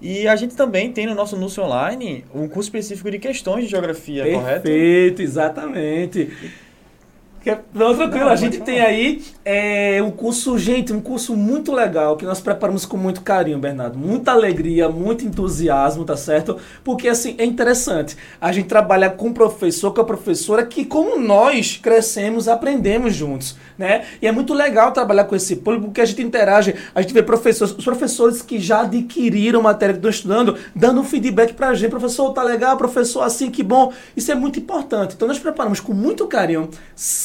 E 0.00 0.28
a 0.28 0.36
gente 0.36 0.54
também 0.54 0.92
tem 0.92 1.06
no 1.06 1.14
nosso 1.14 1.36
NUS 1.36 1.58
Online 1.58 2.24
um 2.32 2.46
curso 2.46 2.68
específico 2.68 3.10
de 3.10 3.18
questões 3.18 3.64
de 3.64 3.70
geografia, 3.70 4.22
Perfeito, 4.22 4.40
correto? 4.40 4.62
Perfeito, 4.62 5.22
exatamente. 5.22 6.32
Não, 7.74 7.94
tranquilo, 7.94 8.24
Não, 8.24 8.32
a 8.32 8.36
gente 8.36 8.60
tem 8.60 8.80
aí 8.80 9.22
é, 9.44 10.02
um 10.02 10.10
curso, 10.10 10.58
gente, 10.58 10.92
um 10.92 11.00
curso 11.00 11.36
muito 11.36 11.72
legal 11.72 12.16
que 12.16 12.24
nós 12.24 12.40
preparamos 12.40 12.84
com 12.84 12.96
muito 12.96 13.22
carinho, 13.22 13.58
Bernardo. 13.58 13.98
Muita 13.98 14.32
alegria, 14.32 14.88
muito 14.88 15.24
entusiasmo, 15.24 16.04
tá 16.04 16.16
certo? 16.16 16.56
Porque, 16.84 17.08
assim, 17.08 17.34
é 17.38 17.44
interessante. 17.44 18.16
A 18.40 18.52
gente 18.52 18.68
trabalha 18.68 19.08
com 19.08 19.28
um 19.28 19.32
professor, 19.32 19.92
com 19.94 20.00
a 20.00 20.04
professora, 20.04 20.66
que 20.66 20.84
como 20.84 21.18
nós 21.18 21.76
crescemos, 21.76 22.48
aprendemos 22.48 23.14
juntos, 23.14 23.56
né? 23.78 24.04
E 24.20 24.26
é 24.26 24.32
muito 24.32 24.52
legal 24.52 24.92
trabalhar 24.92 25.24
com 25.24 25.36
esse 25.36 25.56
público, 25.56 25.86
porque 25.86 26.00
a 26.00 26.04
gente 26.04 26.22
interage, 26.22 26.74
a 26.94 27.00
gente 27.00 27.14
vê 27.14 27.22
professores, 27.22 27.74
os 27.74 27.84
professores 27.84 28.42
que 28.42 28.58
já 28.58 28.82
adquiriram 28.82 29.62
matéria 29.62 29.94
que 29.94 29.98
estão 29.98 30.10
estudando, 30.10 30.56
dando 30.74 31.00
um 31.00 31.04
feedback 31.04 31.54
pra 31.54 31.74
gente. 31.74 31.90
Professor, 31.90 32.32
tá 32.32 32.42
legal, 32.42 32.76
professor, 32.76 33.22
assim, 33.22 33.50
que 33.50 33.62
bom. 33.62 33.92
Isso 34.16 34.30
é 34.30 34.34
muito 34.34 34.58
importante. 34.58 35.14
Então, 35.14 35.28
nós 35.28 35.38
preparamos 35.38 35.80
com 35.80 35.92
muito 35.92 36.26
carinho, 36.26 36.68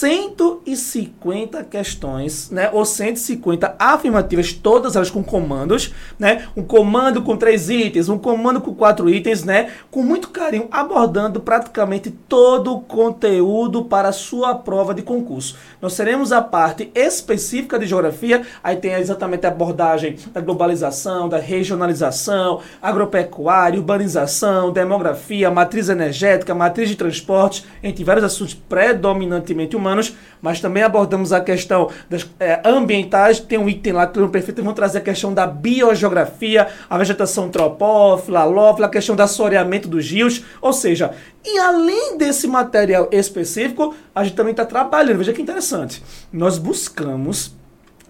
150 0.04 1.64
questões, 1.64 2.52
né, 2.52 2.70
ou 2.74 2.84
150 2.84 3.74
afirmativas, 3.80 4.52
todas 4.52 4.98
elas 4.98 5.10
com 5.10 5.24
comandos, 5.24 5.94
né, 6.20 6.46
um 6.58 6.62
comando 6.62 7.22
com 7.22 7.38
três 7.38 7.70
itens, 7.70 8.10
um 8.10 8.18
comando 8.18 8.60
com 8.60 8.76
quatro 8.76 9.10
itens, 9.10 9.46
né, 9.46 9.72
com 9.90 10.04
muito 10.04 10.30
carinho, 10.30 10.68
abordando 10.70 11.40
praticamente 11.40 12.12
todo 12.12 12.74
o 12.74 12.82
conteúdo 12.82 13.86
para 13.86 14.10
a 14.10 14.12
sua 14.12 14.54
prova 14.56 14.94
de 14.94 15.04
concurso. 15.04 15.56
Nós 15.82 15.96
teremos 15.96 16.34
a 16.34 16.42
parte 16.42 16.92
específica 16.94 17.80
de 17.80 17.86
geografia, 17.86 18.42
aí 18.62 18.76
tem 18.76 18.92
exatamente 18.96 19.46
a 19.46 19.50
abordagem 19.52 20.18
da 20.34 20.42
globalização, 20.42 21.30
da 21.30 21.38
regionalização, 21.38 22.60
agropecuária, 22.82 23.80
urbanização, 23.80 24.70
demografia, 24.70 25.50
matriz 25.50 25.88
energética, 25.88 26.54
matriz 26.54 26.90
de 26.90 26.98
transporte, 26.98 27.66
entre 27.82 28.04
vários 28.04 28.26
assuntos 28.26 28.54
predominantemente 28.54 29.78
humanos 29.78 29.93
humanos, 29.94 30.16
mas 30.42 30.60
também 30.60 30.84
abordamos 30.84 31.32
a 31.32 31.40
questão 31.40 31.90
das 32.10 32.28
é, 32.40 32.62
ambientais. 32.66 33.40
Tem 33.40 33.58
um 33.58 33.70
item 33.70 33.94
lá 33.94 34.08
que 34.08 34.20
no 34.20 34.30
perfeito 34.30 34.62
vamos 34.62 34.76
trazer 34.76 34.98
a 34.98 35.02
questão 35.02 35.34
da 35.34 35.48
biogeografia, 35.48 36.68
a 36.90 36.98
vegetação 36.98 37.50
tropófila, 37.50 38.42
alófila, 38.42 38.88
a 38.88 38.90
questão 38.90 39.16
do 39.16 39.22
assoreamento 39.22 39.88
dos 39.88 40.10
rios. 40.10 40.44
Ou 40.62 40.74
seja, 40.74 41.12
e 41.46 41.58
além 41.60 42.18
desse 42.18 42.48
material 42.48 43.08
específico, 43.12 43.96
a 44.14 44.24
gente 44.24 44.36
também 44.36 44.52
está 44.52 44.66
trabalhando. 44.66 45.20
Veja 45.20 45.34
que 45.34 45.42
interessante. 45.42 46.04
Nós 46.32 46.58
buscamos 46.58 47.54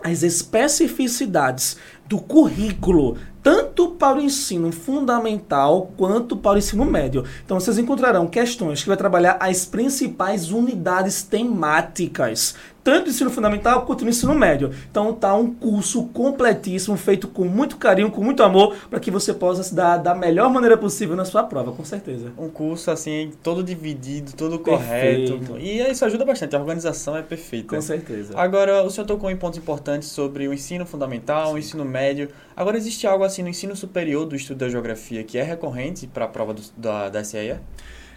as 0.03 0.23
especificidades 0.23 1.77
do 2.07 2.19
currículo 2.19 3.17
tanto 3.43 3.89
para 3.89 4.17
o 4.17 4.21
ensino 4.21 4.71
fundamental 4.71 5.91
quanto 5.97 6.37
para 6.37 6.55
o 6.55 6.57
ensino 6.57 6.85
médio. 6.85 7.25
Então 7.43 7.59
vocês 7.59 7.77
encontrarão 7.77 8.25
questões 8.25 8.81
que 8.81 8.87
vai 8.87 8.95
trabalhar 8.95 9.37
as 9.39 9.65
principais 9.65 10.49
unidades 10.49 11.23
temáticas 11.23 12.55
tanto 12.83 13.05
no 13.05 13.09
ensino 13.11 13.29
fundamental 13.29 13.85
quanto 13.85 14.03
no 14.03 14.09
ensino 14.09 14.35
médio. 14.35 14.71
Então 14.91 15.13
tá 15.13 15.33
um 15.33 15.53
curso 15.53 16.05
completíssimo, 16.07 16.97
feito 16.97 17.27
com 17.27 17.45
muito 17.45 17.77
carinho, 17.77 18.11
com 18.11 18.21
muito 18.21 18.43
amor, 18.43 18.75
para 18.89 18.99
que 18.99 19.09
você 19.09 19.33
possa 19.33 19.63
se 19.63 19.73
dar 19.73 19.97
da 19.97 20.13
melhor 20.13 20.49
maneira 20.49 20.77
possível 20.77 21.15
na 21.15 21.25
sua 21.25 21.43
prova, 21.43 21.71
com 21.71 21.85
certeza. 21.85 22.31
Um 22.37 22.49
curso 22.49 22.91
assim, 22.91 23.31
todo 23.41 23.63
dividido, 23.63 24.33
todo 24.33 24.59
perfeito. 24.59 25.37
correto. 25.37 25.57
E 25.57 25.79
isso 25.79 26.03
ajuda 26.03 26.25
bastante, 26.25 26.55
a 26.55 26.59
organização 26.59 27.15
é 27.15 27.21
perfeita. 27.21 27.75
Com 27.75 27.81
certeza. 27.81 28.33
Agora, 28.37 28.83
o 28.83 28.89
senhor 28.89 29.07
tocou 29.07 29.31
em 29.31 29.37
pontos 29.37 29.57
importantes 29.57 30.09
sobre 30.09 30.47
o 30.47 30.53
ensino 30.53 30.85
fundamental, 30.85 31.47
Sim. 31.47 31.53
o 31.53 31.57
ensino 31.57 31.85
médio. 31.85 32.29
Agora, 32.55 32.75
existe 32.75 33.07
algo 33.07 33.23
assim 33.23 33.41
no 33.41 33.49
ensino 33.49 33.75
superior 33.75 34.25
do 34.25 34.35
estudo 34.35 34.57
da 34.57 34.69
geografia 34.69 35.23
que 35.23 35.37
é 35.37 35.43
recorrente 35.43 36.05
para 36.07 36.25
a 36.25 36.27
prova 36.27 36.53
do, 36.53 36.61
da, 36.75 37.09
da 37.09 37.23
SEA? 37.23 37.61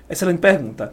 Excelente 0.09 0.39
pergunta. 0.39 0.91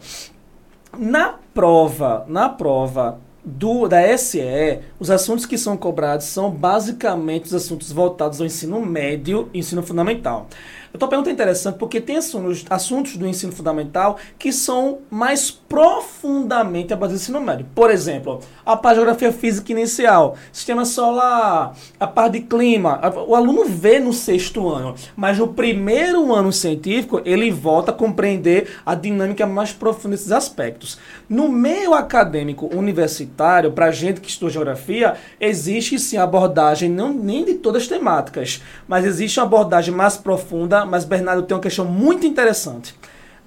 Na 0.96 1.38
prova, 1.52 2.24
na 2.28 2.48
prova 2.48 3.18
do, 3.44 3.86
da 3.86 4.16
SE, 4.16 4.78
os 4.98 5.10
assuntos 5.10 5.44
que 5.44 5.58
são 5.58 5.76
cobrados 5.76 6.26
são 6.26 6.50
basicamente 6.50 7.46
os 7.46 7.54
assuntos 7.54 7.92
voltados 7.92 8.40
ao 8.40 8.46
ensino 8.46 8.80
médio 8.84 9.50
e 9.52 9.58
ensino 9.58 9.82
fundamental. 9.82 10.48
Eu 10.94 10.96
estou 10.96 11.08
perguntando 11.08 11.34
interessante 11.34 11.76
porque 11.76 12.00
tem 12.00 12.18
assuntos, 12.18 12.64
assuntos 12.70 13.16
do 13.16 13.26
ensino 13.26 13.50
fundamental 13.50 14.16
que 14.38 14.52
são 14.52 15.00
mais 15.10 15.50
profundamente 15.50 16.92
a 16.92 16.96
base 16.96 17.14
do 17.14 17.16
ensino 17.16 17.40
médio. 17.40 17.66
Por 17.74 17.90
exemplo, 17.90 18.38
a 18.64 18.76
parte 18.76 18.94
de 18.94 19.00
geografia 19.00 19.32
física 19.32 19.72
inicial, 19.72 20.36
sistema 20.52 20.84
solar, 20.84 21.74
a 21.98 22.06
parte 22.06 22.34
de 22.34 22.42
clima. 22.42 23.00
O 23.26 23.34
aluno 23.34 23.64
vê 23.64 23.98
no 23.98 24.12
sexto 24.12 24.68
ano, 24.68 24.94
mas 25.16 25.36
no 25.36 25.48
primeiro 25.48 26.32
ano 26.32 26.52
científico 26.52 27.20
ele 27.24 27.50
volta 27.50 27.90
a 27.90 27.94
compreender 27.94 28.76
a 28.86 28.94
dinâmica 28.94 29.44
mais 29.48 29.72
profunda 29.72 30.14
desses 30.14 30.30
aspectos. 30.30 30.96
No 31.28 31.48
meio 31.48 31.92
acadêmico 31.92 32.70
universitário, 32.72 33.72
para 33.72 33.90
gente 33.90 34.20
que 34.20 34.28
estuda 34.28 34.52
geografia, 34.52 35.14
existe 35.40 35.98
sim 35.98 36.18
abordagem 36.18 36.88
não 36.88 37.12
nem 37.12 37.44
de 37.44 37.54
todas 37.54 37.82
as 37.82 37.88
temáticas, 37.88 38.62
mas 38.86 39.04
existe 39.04 39.40
uma 39.40 39.46
abordagem 39.46 39.92
mais 39.92 40.16
profunda 40.16 40.83
mas 40.84 41.04
Bernardo 41.04 41.42
tem 41.42 41.56
uma 41.56 41.62
questão 41.62 41.84
muito 41.84 42.26
interessante. 42.26 42.94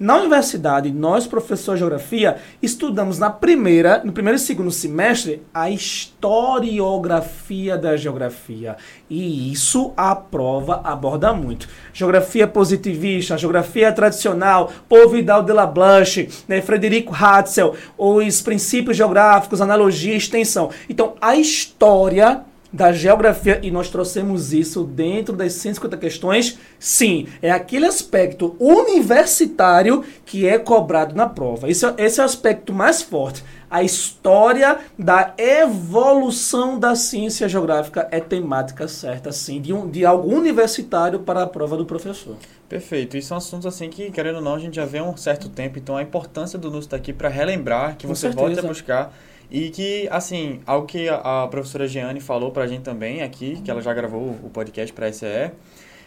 Na 0.00 0.16
universidade, 0.16 0.92
nós, 0.92 1.26
professores 1.26 1.80
de 1.80 1.80
geografia, 1.80 2.36
estudamos 2.62 3.18
na 3.18 3.30
primeira, 3.30 4.00
no 4.04 4.12
primeiro 4.12 4.36
e 4.36 4.40
segundo 4.40 4.70
semestre 4.70 5.42
a 5.52 5.68
historiografia 5.70 7.76
da 7.76 7.96
geografia. 7.96 8.76
E 9.10 9.50
isso 9.50 9.92
a 9.96 10.14
prova 10.14 10.82
aborda 10.84 11.32
muito. 11.32 11.68
Geografia 11.92 12.46
positivista, 12.46 13.36
geografia 13.36 13.90
tradicional, 13.90 14.70
Paul 14.88 15.08
Vidal 15.08 15.42
de 15.42 15.52
la 15.52 15.66
Blanche, 15.66 16.28
né, 16.46 16.62
Frederico 16.62 17.12
Hatzel, 17.12 17.74
os 17.98 18.40
princípios 18.40 18.96
geográficos, 18.96 19.60
analogia 19.60 20.14
e 20.14 20.18
extensão. 20.18 20.70
Então, 20.88 21.14
a 21.20 21.34
história 21.34 22.44
da 22.72 22.92
geografia 22.92 23.60
e 23.62 23.70
nós 23.70 23.88
trouxemos 23.88 24.52
isso 24.52 24.84
dentro 24.84 25.34
das 25.34 25.54
150 25.54 25.96
questões. 25.96 26.58
Sim, 26.78 27.26
é 27.40 27.50
aquele 27.50 27.86
aspecto 27.86 28.54
universitário 28.58 30.04
que 30.24 30.46
é 30.46 30.58
cobrado 30.58 31.14
na 31.14 31.26
prova. 31.26 31.68
Esse 31.70 31.86
é, 31.86 31.94
esse 31.98 32.20
é 32.20 32.22
o 32.22 32.26
aspecto 32.26 32.72
mais 32.72 33.02
forte. 33.02 33.42
A 33.70 33.82
história 33.82 34.78
da 34.98 35.34
evolução 35.36 36.78
da 36.78 36.94
ciência 36.94 37.46
geográfica 37.48 38.08
é 38.10 38.18
temática 38.18 38.88
certa, 38.88 39.30
sim, 39.30 39.60
de, 39.60 39.74
um, 39.74 39.88
de 39.90 40.06
algo 40.06 40.34
universitário 40.34 41.20
para 41.20 41.42
a 41.42 41.46
prova 41.46 41.76
do 41.76 41.84
professor. 41.84 42.36
Perfeito. 42.66 43.16
E 43.16 43.22
são 43.22 43.36
assuntos 43.36 43.66
assim 43.66 43.90
que, 43.90 44.10
querendo 44.10 44.36
ou 44.36 44.42
não, 44.42 44.54
a 44.54 44.58
gente 44.58 44.76
já 44.76 44.86
vê 44.86 44.98
há 44.98 45.04
um 45.04 45.16
certo 45.16 45.48
tempo. 45.48 45.78
Então, 45.78 45.96
a 45.96 46.02
importância 46.02 46.58
do 46.58 46.70
NUS 46.70 46.84
estar 46.84 46.96
aqui 46.96 47.12
para 47.12 47.28
relembrar, 47.28 47.96
que 47.96 48.06
Com 48.06 48.14
você 48.14 48.22
certeza. 48.22 48.46
volte 48.46 48.58
a 48.60 48.62
buscar 48.62 49.14
e 49.50 49.70
que, 49.70 50.08
assim, 50.10 50.60
algo 50.66 50.86
que 50.86 51.08
a, 51.08 51.44
a 51.44 51.48
professora 51.48 51.88
Giane 51.88 52.20
falou 52.20 52.50
pra 52.50 52.66
gente 52.66 52.82
também 52.82 53.22
aqui, 53.22 53.60
que 53.62 53.70
ela 53.70 53.80
já 53.80 53.94
gravou 53.94 54.36
o 54.42 54.50
podcast 54.50 54.92
pra 54.92 55.10
SE, 55.12 55.26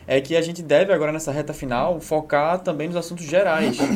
é 0.07 0.21
que 0.21 0.35
a 0.35 0.41
gente 0.41 0.61
deve 0.61 0.91
agora 0.93 1.11
nessa 1.11 1.31
reta 1.31 1.53
final 1.53 1.99
focar 1.99 2.59
também 2.59 2.87
nos 2.87 2.95
assuntos 2.95 3.25
gerais. 3.25 3.77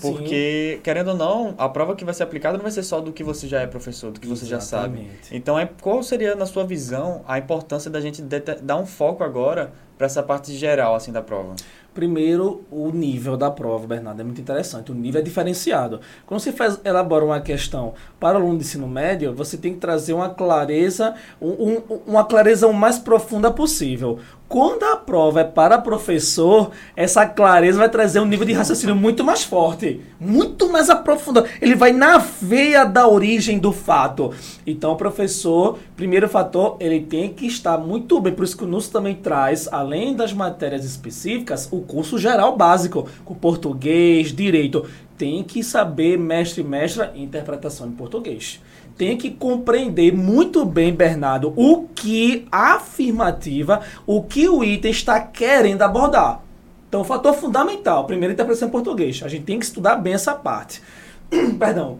Porque, 0.00 0.74
Sim. 0.76 0.82
querendo 0.82 1.08
ou 1.08 1.16
não, 1.16 1.54
a 1.56 1.70
prova 1.70 1.96
que 1.96 2.04
vai 2.04 2.12
ser 2.12 2.22
aplicada 2.22 2.58
não 2.58 2.62
vai 2.62 2.70
ser 2.70 2.82
só 2.82 3.00
do 3.00 3.12
que 3.12 3.24
você 3.24 3.48
já 3.48 3.62
é 3.62 3.66
professor, 3.66 4.12
do 4.12 4.20
que 4.20 4.26
você 4.26 4.44
Exatamente. 4.44 5.04
já 5.06 5.22
sabe. 5.22 5.36
Então, 5.36 5.58
é, 5.58 5.66
qual 5.80 6.02
seria, 6.02 6.34
na 6.34 6.44
sua 6.44 6.66
visão, 6.66 7.22
a 7.26 7.38
importância 7.38 7.90
da 7.90 7.98
gente 7.98 8.20
dar 8.20 8.76
um 8.76 8.84
foco 8.84 9.24
agora 9.24 9.72
para 9.96 10.04
essa 10.04 10.22
parte 10.22 10.54
geral 10.54 10.94
assim 10.94 11.10
da 11.10 11.22
prova? 11.22 11.56
Primeiro, 11.96 12.62
o 12.70 12.90
nível 12.90 13.38
da 13.38 13.50
prova, 13.50 13.86
Bernardo, 13.86 14.20
é 14.20 14.22
muito 14.22 14.38
interessante. 14.38 14.92
O 14.92 14.94
nível 14.94 15.18
é 15.18 15.24
diferenciado. 15.24 15.98
Quando 16.26 16.40
você 16.40 16.52
faz, 16.52 16.78
elabora 16.84 17.24
uma 17.24 17.40
questão 17.40 17.94
para 18.20 18.38
o 18.38 18.42
aluno 18.42 18.58
de 18.58 18.64
ensino 18.64 18.86
médio, 18.86 19.34
você 19.34 19.56
tem 19.56 19.72
que 19.72 19.80
trazer 19.80 20.12
uma 20.12 20.28
clareza, 20.28 21.14
um, 21.40 21.48
um, 21.48 21.82
uma 22.06 22.22
clareza 22.22 22.66
o 22.66 22.74
mais 22.74 22.98
profunda 22.98 23.50
possível. 23.50 24.18
Quando 24.48 24.84
a 24.84 24.96
prova 24.96 25.40
é 25.40 25.44
para 25.44 25.76
professor, 25.76 26.70
essa 26.94 27.26
clareza 27.26 27.80
vai 27.80 27.88
trazer 27.88 28.20
um 28.20 28.24
nível 28.24 28.46
de 28.46 28.52
raciocínio 28.52 28.94
muito 28.94 29.24
mais 29.24 29.42
forte, 29.42 30.00
muito 30.20 30.70
mais 30.70 30.88
aprofundado. 30.88 31.48
Ele 31.60 31.74
vai 31.74 31.90
na 31.90 32.18
veia 32.18 32.84
da 32.84 33.08
origem 33.08 33.58
do 33.58 33.72
fato. 33.72 34.32
Então, 34.64 34.92
o 34.92 34.96
professor, 34.96 35.80
primeiro 35.96 36.28
fator, 36.28 36.76
ele 36.78 37.00
tem 37.00 37.32
que 37.32 37.44
estar 37.44 37.76
muito 37.76 38.20
bem. 38.20 38.32
Por 38.32 38.44
isso 38.44 38.56
que 38.56 38.62
o 38.62 38.68
NUS 38.68 38.86
também 38.86 39.16
traz, 39.16 39.68
além 39.72 40.14
das 40.14 40.32
matérias 40.32 40.84
específicas, 40.84 41.68
o 41.72 41.80
curso 41.80 42.16
geral 42.16 42.56
básico, 42.56 43.08
com 43.24 43.34
português, 43.34 44.32
direito. 44.32 44.86
Tem 45.18 45.42
que 45.42 45.64
saber, 45.64 46.16
mestre 46.16 46.60
e 46.60 46.64
mestra, 46.64 47.12
interpretação 47.16 47.88
em 47.88 47.92
português 47.92 48.60
tem 48.96 49.16
que 49.16 49.30
compreender 49.30 50.12
muito 50.12 50.64
bem, 50.64 50.92
Bernardo, 50.92 51.52
o 51.56 51.86
que 51.94 52.46
a 52.50 52.74
afirmativa, 52.74 53.82
o 54.06 54.22
que 54.22 54.48
o 54.48 54.64
item 54.64 54.90
está 54.90 55.20
querendo 55.20 55.82
abordar. 55.82 56.40
Então, 56.88 57.04
fator 57.04 57.34
fundamental, 57.34 58.06
primeiro, 58.06 58.32
interpretação 58.32 58.68
em 58.68 58.70
português. 58.70 59.20
A 59.22 59.28
gente 59.28 59.44
tem 59.44 59.58
que 59.58 59.64
estudar 59.64 59.96
bem 59.96 60.14
essa 60.14 60.34
parte. 60.34 60.82
Perdão. 61.58 61.98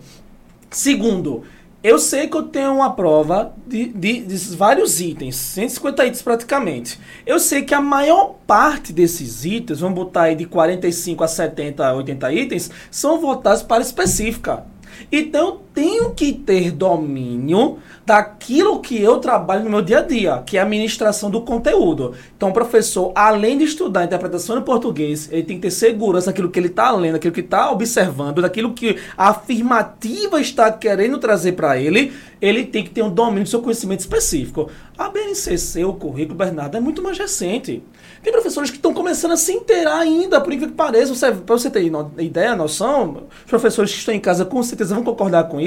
Segundo, 0.70 1.42
eu 1.82 1.98
sei 1.98 2.26
que 2.28 2.36
eu 2.36 2.44
tenho 2.44 2.74
uma 2.74 2.92
prova 2.92 3.52
de, 3.66 3.86
de, 3.88 4.22
de, 4.22 4.56
vários 4.56 5.00
itens, 5.00 5.36
150 5.36 6.06
itens 6.06 6.22
praticamente. 6.22 6.98
Eu 7.24 7.38
sei 7.38 7.62
que 7.62 7.74
a 7.74 7.80
maior 7.80 8.36
parte 8.46 8.92
desses 8.92 9.44
itens, 9.44 9.80
vamos 9.80 9.96
botar 9.96 10.22
aí 10.22 10.34
de 10.34 10.46
45 10.46 11.22
a 11.22 11.28
70, 11.28 11.94
80 11.94 12.32
itens, 12.32 12.70
são 12.90 13.20
voltados 13.20 13.62
para 13.62 13.82
específica. 13.82 14.64
Então 15.12 15.60
tenho 15.76 16.12
que 16.12 16.33
ter 16.33 16.73
domínio 16.73 17.76
daquilo 18.06 18.80
que 18.80 18.99
eu 18.99 19.18
trabalho 19.18 19.62
no 19.62 19.68
meu 19.68 19.83
dia 19.83 19.99
a 19.99 20.02
dia, 20.02 20.42
que 20.47 20.56
é 20.56 20.61
a 20.61 20.62
administração 20.62 21.30
do 21.30 21.42
conteúdo. 21.42 22.14
Então 22.35 22.49
o 22.49 22.52
professor, 22.52 23.12
além 23.14 23.59
de 23.59 23.64
estudar 23.64 24.00
a 24.00 24.04
interpretação 24.04 24.56
em 24.56 24.62
português, 24.62 25.28
ele 25.30 25.42
tem 25.42 25.56
que 25.56 25.62
ter 25.62 25.71
segurança 25.71 26.28
daquilo 26.28 26.50
que 26.50 26.59
ele 26.59 26.68
está 26.68 26.90
lendo, 26.92 27.12
daquilo 27.12 27.35
que 27.35 27.40
está 27.40 27.71
observando, 27.71 28.40
daquilo 28.40 28.73
que 28.73 28.97
a 29.18 29.28
afirmativa 29.28 30.40
está 30.40 30.73
querendo 30.73 31.18
trazer 31.18 31.52
para 31.52 31.76
ele, 31.76 32.11
ele 32.40 32.64
tem 32.64 32.83
que 32.83 32.90
ter 32.90 33.02
um 33.02 33.11
domínio 33.11 33.45
do 33.45 33.49
seu 33.50 33.61
conhecimento 33.61 34.00
específico. 34.00 34.71
A 34.97 35.11
BNCC, 35.11 35.85
o 35.85 35.92
currículo 35.92 36.38
Bernardo, 36.38 36.76
é 36.76 36.80
muito 36.80 37.02
mais 37.02 37.18
recente. 37.18 37.83
Tem 38.23 38.33
professores 38.33 38.71
que 38.71 38.76
estão 38.76 38.95
começando 38.95 39.33
a 39.33 39.37
se 39.37 39.52
inteirar 39.52 39.99
ainda, 39.99 40.40
por 40.40 40.52
incrível 40.52 40.71
que 40.71 40.75
pareça. 40.75 41.33
Para 41.33 41.59
você 41.59 41.68
ter 41.68 41.85
ideia, 42.18 42.56
noção, 42.56 43.25
os 43.45 43.50
professores 43.50 43.92
que 43.92 43.99
estão 43.99 44.14
em 44.14 44.21
casa 44.21 44.45
com 44.45 44.62
certeza 44.62 44.95
vão 44.95 45.04
concordar 45.04 45.45
com 45.45 45.61
isso. 45.61 45.65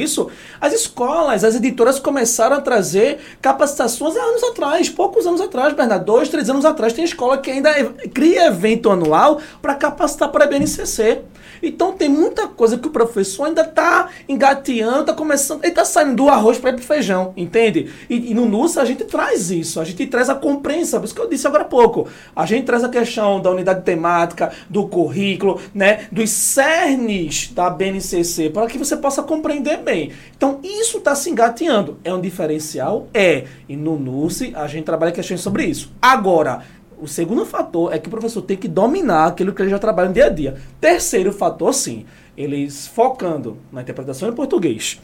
As 0.59 0.73
escolas, 0.73 1.43
as 1.43 1.55
editoras 1.55 1.99
começaram 1.99 2.57
a 2.57 2.61
trazer 2.61 3.19
capacitações 3.41 4.15
há 4.15 4.21
anos 4.21 4.43
atrás, 4.43 4.89
poucos 4.89 5.25
anos 5.25 5.41
atrás, 5.41 5.73
Bernardo, 5.73 6.05
dois, 6.05 6.29
três 6.29 6.49
anos 6.49 6.65
atrás. 6.65 6.93
Tem 6.93 7.03
escola 7.03 7.37
que 7.37 7.51
ainda 7.51 7.71
cria 8.13 8.47
evento 8.47 8.89
anual 8.89 9.39
para 9.61 9.75
capacitar 9.75 10.29
para 10.29 10.45
a 10.45 10.47
BNCC. 10.47 11.21
Então 11.61 11.93
tem 11.93 12.09
muita 12.09 12.47
coisa 12.47 12.77
que 12.77 12.87
o 12.87 12.91
professor 12.91 13.45
ainda 13.45 13.61
está 13.61 14.09
engateando, 14.27 15.01
está 15.01 15.13
começando, 15.13 15.63
ele 15.63 15.71
está 15.71 15.85
saindo 15.85 16.15
do 16.15 16.29
arroz 16.29 16.57
para 16.57 16.71
ir 16.71 16.73
para 16.73 16.83
feijão, 16.83 17.33
entende? 17.35 17.91
E, 18.09 18.31
e, 18.31 18.33
no 18.33 18.45
NUS 18.45 18.77
a 18.77 18.85
gente 18.85 19.03
traz 19.05 19.51
isso, 19.51 19.79
a 19.79 19.83
gente 19.83 20.05
traz 20.07 20.29
a 20.29 20.35
compreensão, 20.35 20.99
por 20.99 21.05
isso 21.05 21.15
que 21.15 21.21
eu 21.21 21.29
disse 21.29 21.47
agora 21.47 21.63
há 21.63 21.67
pouco. 21.67 22.07
A 22.35 22.45
gente 22.45 22.65
traz 22.65 22.83
a 22.83 22.89
questão 22.89 23.39
da 23.41 23.51
unidade 23.51 23.83
temática, 23.83 24.51
do 24.69 24.87
currículo, 24.87 25.61
né, 25.73 26.07
dos 26.11 26.29
cernes 26.29 27.51
da 27.53 27.69
BNCC, 27.69 28.49
para 28.49 28.67
que 28.67 28.77
você 28.77 28.97
possa 28.97 29.23
compreender 29.23 29.77
bem. 29.77 30.11
Então 30.35 30.59
isso 30.63 30.97
está 30.97 31.15
se 31.15 31.29
engateando. 31.29 31.97
É 32.03 32.13
um 32.13 32.21
diferencial? 32.21 33.07
É. 33.13 33.45
E 33.67 33.75
no 33.75 33.97
NUS 33.97 34.41
a 34.53 34.67
gente 34.67 34.85
trabalha 34.85 35.11
questões 35.11 35.41
sobre 35.41 35.65
isso. 35.65 35.91
Agora, 36.01 36.63
o 37.01 37.07
segundo 37.07 37.45
fator 37.45 37.93
é 37.93 37.99
que 37.99 38.07
o 38.07 38.11
professor 38.11 38.41
tem 38.41 38.57
que 38.57 38.67
dominar 38.67 39.27
aquilo 39.27 39.53
que 39.53 39.61
ele 39.61 39.69
já 39.69 39.79
trabalha 39.79 40.09
no 40.09 40.13
dia 40.13 40.25
a 40.25 40.29
dia. 40.29 40.57
Terceiro 40.79 41.31
fator, 41.31 41.73
sim, 41.73 42.05
eles 42.37 42.87
focando 42.87 43.57
na 43.71 43.81
interpretação 43.81 44.29
em 44.29 44.33
português, 44.33 45.01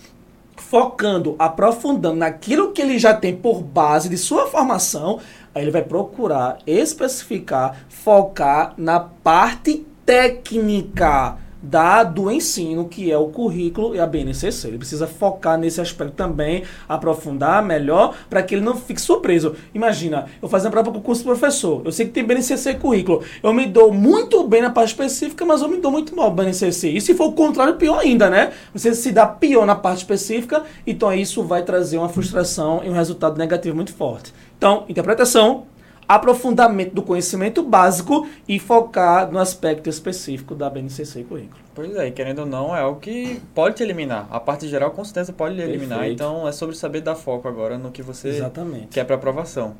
focando, 0.58 1.36
aprofundando 1.38 2.18
naquilo 2.18 2.72
que 2.72 2.82
ele 2.82 2.98
já 2.98 3.14
tem 3.14 3.36
por 3.36 3.62
base 3.62 4.10
de 4.10 4.18
sua 4.18 4.48
formação, 4.48 5.20
aí 5.54 5.64
ele 5.64 5.72
vai 5.72 5.82
procurar 5.82 6.60
especificar, 6.66 7.86
focar 7.90 8.74
na 8.78 9.00
parte 9.00 9.86
técnica 10.06 11.38
da, 11.65 12.03
do 12.03 12.31
ensino, 12.31 12.88
que 12.88 13.12
é 13.12 13.17
o 13.17 13.27
currículo 13.27 13.95
e 13.95 14.00
a 14.00 14.05
BNCC. 14.05 14.67
Ele 14.67 14.78
precisa 14.78 15.08
focar 15.08 15.58
nesse 15.58 15.82
aspecto 15.82 16.13
também, 16.13 16.63
aprofundar 16.88 17.63
melhor, 17.63 18.15
para 18.30 18.43
que 18.43 18.56
ele 18.56 18.63
não 18.63 18.75
fique 18.75 19.01
surpreso. 19.01 19.56
Imagina, 19.73 20.25
eu 20.41 20.47
fazendo 20.47 20.71
prova 20.71 20.91
para 20.91 20.99
o 20.99 21.01
curso 21.01 21.21
de 21.21 21.28
professor, 21.28 21.82
eu 21.84 21.91
sei 21.91 22.06
que 22.06 22.12
tem 22.12 22.23
BNCC 22.23 22.71
e 22.71 22.75
currículo, 22.75 23.23
eu 23.41 23.54
me 23.54 23.65
dou 23.65 23.91
muito 23.91 24.47
bem 24.47 24.62
na 24.62 24.69
parte 24.69 24.89
específica, 24.89 25.45
mas 25.45 25.62
eu 25.62 25.67
me 25.67 25.78
dou 25.78 25.91
muito 25.91 26.15
mal 26.15 26.32
BNCC. 26.32 26.89
E 26.89 27.01
se 27.01 27.13
for 27.13 27.25
o 27.25 27.34
contrário, 27.34 27.75
pior 27.75 27.99
ainda, 27.99 28.30
né? 28.30 28.54
Você 28.73 28.93
se 28.93 29.12
dá 29.12 29.25
pior 29.25 29.65
na 29.65 29.75
parte 29.75 29.99
específica, 29.99 30.63
então 30.86 31.13
isso 31.13 31.43
vai 31.43 31.63
trazer 31.63 31.97
uma 31.97 32.10
frustração 32.10 32.82
e 32.84 32.89
um 32.89 32.93
resultado 32.93 33.38
negativo 33.38 33.75
muito 33.75 33.93
forte. 33.93 34.34
Então, 34.58 34.86
interpretação, 34.88 35.65
aprofundamento 36.08 36.94
do 36.94 37.02
conhecimento 37.02 37.63
básico 37.63 38.28
e 38.48 38.60
focar 38.60 39.32
no 39.32 39.39
aspecto 39.39 39.89
específico 39.89 40.56
da 40.56 40.70
BNCC 40.70 41.22
e 41.22 41.24
currículo. 41.24 41.60
Pois 41.74 41.96
é, 41.96 42.12
querendo 42.12 42.39
ou 42.39 42.46
não, 42.46 42.76
é 42.76 42.82
algo 42.82 43.00
que 43.00 43.41
pode 43.54 43.76
te 43.76 43.84
eliminar. 43.84 44.28
A 44.32 44.39
parte 44.39 44.68
geral, 44.68 44.91
com 44.91 45.04
certeza, 45.04 45.34
pode 45.34 45.60
eliminar. 45.60 46.00
Perfeito. 46.00 46.24
Então, 46.24 46.48
é 46.48 46.52
sobre 46.52 46.76
saber 46.76 47.02
dar 47.02 47.15
foco 47.15 47.48
agora 47.48 47.78
no 47.78 47.91
que 47.91 48.02
você 48.02 48.30
Exatamente. 48.30 48.88
quer 48.88 49.04
para 49.04 49.15
aprovação. 49.15 49.76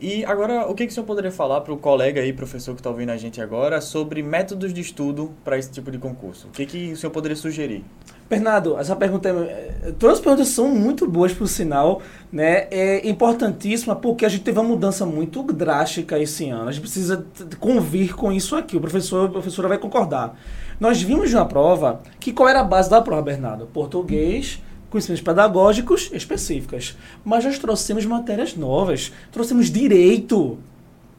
E 0.00 0.24
agora, 0.24 0.68
o 0.68 0.74
que, 0.76 0.86
que 0.86 0.92
o 0.92 0.94
senhor 0.94 1.06
poderia 1.06 1.32
falar 1.32 1.60
para 1.62 1.72
o 1.72 1.76
colega 1.76 2.20
aí, 2.20 2.32
professor 2.32 2.72
que 2.72 2.80
está 2.80 2.88
ouvindo 2.88 3.10
a 3.10 3.16
gente 3.16 3.40
agora, 3.40 3.80
sobre 3.80 4.22
métodos 4.22 4.72
de 4.72 4.80
estudo 4.80 5.34
para 5.44 5.58
esse 5.58 5.72
tipo 5.72 5.90
de 5.90 5.98
concurso? 5.98 6.46
O 6.46 6.50
que, 6.50 6.66
que 6.66 6.92
o 6.92 6.96
senhor 6.96 7.10
poderia 7.10 7.36
sugerir? 7.36 7.84
Bernardo, 8.28 8.78
essa 8.78 8.94
pergunta 8.94 9.28
é, 9.30 9.92
todas 9.98 10.18
as 10.18 10.20
perguntas 10.22 10.48
são 10.48 10.68
muito 10.68 11.08
boas 11.08 11.32
por 11.32 11.48
sinal, 11.48 12.02
né? 12.30 12.66
É 12.70 13.08
importantíssima 13.08 13.96
porque 13.96 14.26
a 14.26 14.28
gente 14.28 14.42
teve 14.42 14.58
uma 14.58 14.68
mudança 14.68 15.06
muito 15.06 15.42
drástica 15.42 16.18
esse 16.18 16.50
ano. 16.50 16.68
A 16.68 16.72
gente 16.72 16.82
precisa 16.82 17.24
convir 17.58 18.14
com 18.14 18.30
isso 18.30 18.54
aqui. 18.54 18.76
O 18.76 18.80
professor, 18.80 19.28
a 19.28 19.32
professora 19.32 19.68
vai 19.68 19.78
concordar. 19.78 20.38
Nós 20.78 21.00
vimos 21.00 21.32
na 21.32 21.44
prova 21.44 22.02
que 22.20 22.32
qual 22.32 22.48
era 22.48 22.60
a 22.60 22.64
base 22.64 22.90
da 22.90 23.00
prova, 23.00 23.22
Bernardo? 23.22 23.66
Português, 23.66 24.62
conhecimentos 24.90 25.24
pedagógicos 25.24 26.10
específicas. 26.12 26.98
Mas 27.24 27.46
nós 27.46 27.58
trouxemos 27.58 28.04
matérias 28.04 28.54
novas. 28.54 29.10
Trouxemos 29.32 29.70
direito. 29.70 30.58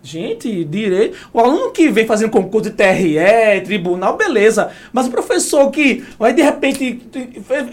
Gente, 0.01 0.63
direito. 0.63 1.17
O 1.33 1.39
aluno 1.41 1.71
que 1.71 1.89
vem 1.89 2.05
fazendo 2.05 2.31
concurso 2.31 2.69
de 2.69 2.75
TRE, 2.75 3.61
tribunal, 3.65 4.15
beleza. 4.15 4.71
Mas 4.93 5.07
o 5.07 5.11
professor 5.11 5.69
que 5.71 6.05
vai 6.17 6.31
de 6.31 6.41
repente 6.41 7.01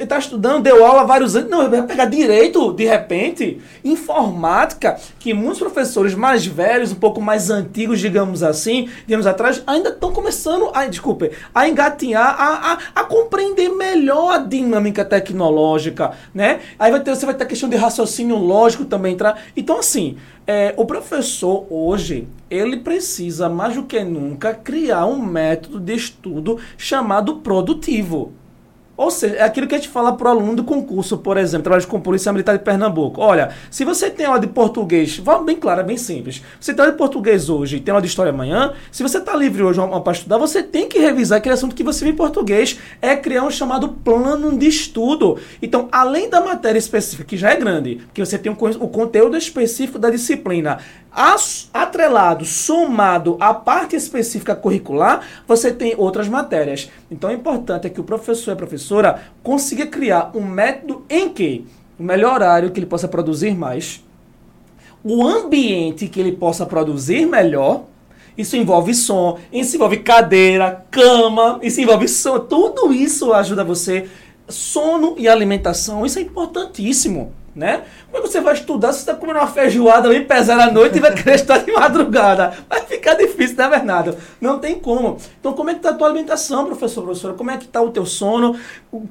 está 0.00 0.18
estudando, 0.18 0.64
deu 0.64 0.84
aula 0.84 1.02
há 1.02 1.04
vários 1.04 1.36
anos, 1.36 1.48
não, 1.48 1.70
vai 1.70 1.82
pegar 1.82 2.06
direito 2.06 2.72
de 2.72 2.84
repente. 2.84 3.60
Informática, 3.84 4.98
que 5.20 5.32
muitos 5.32 5.60
professores 5.60 6.16
mais 6.16 6.44
velhos, 6.44 6.90
um 6.90 6.96
pouco 6.96 7.20
mais 7.20 7.48
antigos, 7.48 8.00
digamos 8.00 8.42
assim, 8.42 8.88
anos 9.08 9.26
atrás, 9.26 9.62
ainda 9.64 9.90
estão 9.90 10.12
começando 10.12 10.70
a, 10.74 10.84
desculpe, 10.86 11.30
a 11.54 11.68
engatinhar, 11.68 12.34
a, 12.38 12.72
a, 12.72 12.78
a, 13.02 13.04
compreender 13.04 13.68
melhor 13.68 14.34
a 14.34 14.38
dinâmica 14.38 15.04
tecnológica, 15.04 16.10
né? 16.34 16.58
Aí 16.76 16.90
vai 16.90 17.00
ter, 17.00 17.14
você 17.14 17.24
vai 17.24 17.36
ter 17.36 17.44
a 17.44 17.46
questão 17.46 17.68
de 17.68 17.76
raciocínio 17.76 18.36
lógico 18.36 18.84
também 18.84 19.12
entrar. 19.12 19.40
Então, 19.56 19.78
assim, 19.78 20.16
é, 20.46 20.72
o 20.76 20.86
professor 20.86 21.66
hoje 21.68 22.28
ele 22.48 22.76
precisa 22.76 23.48
mais 23.48 23.74
do 23.74 23.82
que 23.82 24.02
nunca 24.04 24.54
criar 24.54 25.06
um 25.06 25.20
método 25.20 25.80
de 25.80 25.94
estudo 25.94 26.58
chamado 26.78 27.36
produtivo. 27.36 28.32
Ou 28.96 29.10
seja, 29.10 29.36
é 29.36 29.42
aquilo 29.42 29.66
que 29.66 29.74
a 29.74 29.78
gente 29.78 29.90
fala 29.90 30.12
para 30.12 30.28
o 30.28 30.30
aluno 30.30 30.56
do 30.56 30.64
concurso, 30.64 31.18
por 31.18 31.36
exemplo, 31.36 31.64
trabalho 31.64 31.86
com 31.86 32.00
Polícia 32.00 32.32
Militar 32.32 32.56
de 32.56 32.64
Pernambuco. 32.64 33.20
Olha, 33.20 33.50
se 33.70 33.84
você 33.84 34.08
tem 34.08 34.24
aula 34.24 34.40
de 34.40 34.46
português, 34.46 35.18
vamos 35.18 35.44
bem 35.44 35.56
claro, 35.56 35.80
é 35.80 35.84
bem 35.84 35.96
simples. 35.96 36.42
Você 36.60 36.72
tem 36.72 36.82
aula 36.82 36.92
de 36.92 36.98
português 36.98 37.50
hoje 37.50 37.76
e 37.76 37.80
tem 37.80 37.92
aula 37.92 38.00
de 38.00 38.08
história 38.08 38.30
amanhã, 38.30 38.72
se 38.90 39.02
você 39.02 39.18
está 39.18 39.36
livre 39.36 39.62
hoje 39.62 39.80
para 40.02 40.12
estudar, 40.12 40.38
você 40.38 40.62
tem 40.62 40.88
que 40.88 40.98
revisar 40.98 41.38
aquele 41.38 41.54
assunto 41.54 41.74
que 41.74 41.82
você 41.82 42.04
viu 42.04 42.14
em 42.14 42.16
português. 42.16 42.78
É 43.02 43.14
criar 43.16 43.44
um 43.44 43.50
chamado 43.50 43.88
plano 43.88 44.56
de 44.56 44.66
estudo. 44.66 45.38
Então, 45.60 45.88
além 45.92 46.30
da 46.30 46.40
matéria 46.40 46.78
específica, 46.78 47.24
que 47.24 47.36
já 47.36 47.50
é 47.50 47.56
grande, 47.56 48.00
que 48.14 48.24
você 48.24 48.38
tem 48.38 48.50
o 48.50 48.88
conteúdo 48.88 49.36
específico 49.36 49.98
da 49.98 50.08
disciplina, 50.08 50.78
atrelado, 51.72 52.44
somado 52.44 53.38
à 53.40 53.54
parte 53.54 53.96
específica 53.96 54.54
curricular, 54.54 55.26
você 55.48 55.72
tem 55.72 55.94
outras 55.96 56.28
matérias. 56.28 56.90
Então, 57.10 57.30
é 57.30 57.32
importante 57.32 57.86
é 57.86 57.90
que 57.90 58.00
o 58.00 58.04
professor 58.04 58.50
e 58.50 58.52
a 58.52 58.56
professora 58.56 59.22
consiga 59.42 59.86
criar 59.86 60.30
um 60.34 60.44
método 60.44 61.06
em 61.08 61.30
que 61.30 61.66
o 61.98 62.02
melhor 62.02 62.34
horário 62.34 62.70
que 62.70 62.78
ele 62.78 62.86
possa 62.86 63.08
produzir 63.08 63.56
mais, 63.56 64.04
o 65.02 65.26
ambiente 65.26 66.08
que 66.08 66.20
ele 66.20 66.32
possa 66.32 66.66
produzir 66.66 67.26
melhor 67.26 67.84
Isso 68.36 68.54
envolve 68.54 68.92
som, 68.92 69.38
isso 69.50 69.76
envolve 69.76 69.98
cadeira, 69.98 70.84
cama, 70.90 71.58
isso 71.62 71.80
envolve 71.80 72.06
som. 72.06 72.38
Tudo 72.40 72.92
isso 72.92 73.32
ajuda 73.32 73.64
você. 73.64 74.08
Sono 74.46 75.14
e 75.16 75.26
alimentação, 75.26 76.04
isso 76.04 76.18
é 76.18 76.22
importantíssimo 76.22 77.32
né? 77.56 77.84
Como 78.06 78.18
é 78.18 78.20
que 78.20 78.28
você 78.28 78.40
vai 78.40 78.52
estudar 78.52 78.92
se 78.92 78.98
você 78.98 79.10
está 79.10 79.14
comendo 79.14 79.38
uma 79.38 79.46
feijoada 79.46 80.10
bem 80.10 80.22
pesada 80.24 80.64
à 80.64 80.70
noite 80.70 80.98
e 80.98 81.00
vai 81.00 81.14
querer 81.14 81.36
estudar 81.36 81.58
de 81.58 81.72
madrugada? 81.72 82.52
Vai 82.68 82.82
ficar 82.82 83.14
difícil, 83.14 83.56
né, 83.56 83.68
Bernardo? 83.68 84.14
Não 84.38 84.58
tem 84.58 84.78
como. 84.78 85.16
Então, 85.40 85.54
como 85.54 85.70
é 85.70 85.72
que 85.72 85.78
está 85.78 85.90
a 85.90 85.94
tua 85.94 86.08
alimentação, 86.08 86.66
professor, 86.66 87.02
professora? 87.02 87.32
Como 87.32 87.50
é 87.50 87.56
que 87.56 87.64
está 87.64 87.80
o 87.80 87.90
teu 87.90 88.04
sono? 88.04 88.56